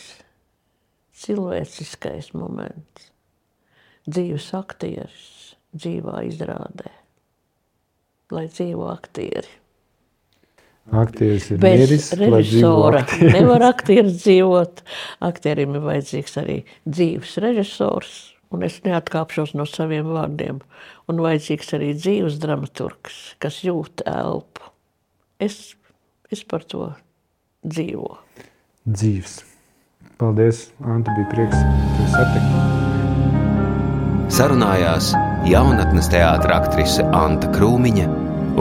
cilvēciskais 1.24 2.34
moments, 2.38 3.10
dzīves 4.10 4.52
aktieris, 4.58 5.26
dzīvā 5.74 6.24
izrādē, 6.30 6.94
lai 8.34 8.46
dzīvo 8.52 8.90
aktieri. 8.94 9.60
Aktieris 10.92 11.48
ir 11.54 11.62
Bez 11.64 11.86
dzīvo 11.88 12.28
režisora 12.36 13.06
nevar 13.32 13.64
aktieris 13.70 14.18
dzīvot. 14.20 14.82
Aktierim 15.24 15.78
ir 15.78 15.86
vajadzīgs 15.86 16.36
arī 16.42 16.58
dzīves 16.84 17.38
režisors, 17.40 18.33
un 18.54 18.64
es 18.66 18.80
neatkāpšos 18.86 19.56
no 19.58 19.66
saviem 19.70 20.08
vārdiem. 20.14 20.62
Un 21.10 21.24
vajadzīgs 21.24 21.74
arī 21.78 21.94
dzīves 21.98 22.40
dramaturgs, 22.44 23.36
kas 23.44 23.62
jūt 23.66 24.06
elpu. 24.10 24.70
Es, 25.42 25.76
es 26.32 26.44
par 26.48 26.64
to 26.70 26.92
dzīvoju. 27.66 28.20
Dzīves. 28.84 29.42
Paldies, 30.20 30.68
Anta, 30.86 31.12
bija 31.18 31.28
prieks 31.32 31.58
tevi 31.58 32.10
satikt. 32.14 32.50
Sarunājās 34.34 35.12
jaunatnes 35.50 36.08
teātris 36.14 36.56
aktrise 36.56 37.04
Anta 37.14 37.50
Krūmiņa 37.54 38.08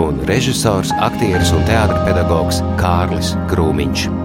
un 0.03 0.21
režisors, 0.29 0.93
aktieris 1.05 1.53
un 1.57 1.65
teātris 1.69 2.05
pedagogs 2.09 2.61
Kārlis 2.81 3.35
Krūmiņš. 3.53 4.22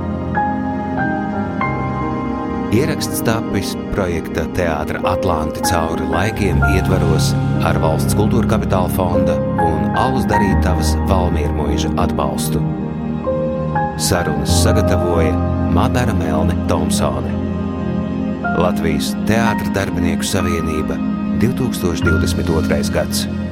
Ieraksts 2.67 3.21
tapis 3.23 3.69
projekta 3.93 4.43
Teātris 4.51 5.05
Atlanti 5.07 5.61
cauri 5.69 6.03
laikiem 6.11 6.59
ietvaros 6.75 7.29
ar 7.63 7.79
valsts 7.79 8.17
kultūra 8.19 8.49
kapitāla 8.51 8.91
fonda 8.91 9.37
un 9.63 9.95
Alus 9.95 10.27
darītavas 10.27 10.91
Valmīra 11.07 11.93
atbalstu. 12.03 12.59
Sarunas 13.95 14.51
sagatavoja 14.65 15.31
Madara 15.71 16.13
Melne 16.19 16.59
Thompsone. 16.67 17.31
Latvijas 18.59 19.13
Teātris 19.31 19.71
darbinieku 19.71 20.27
savienība 20.27 20.99
2022. 21.39 22.91
gads. 22.91 23.46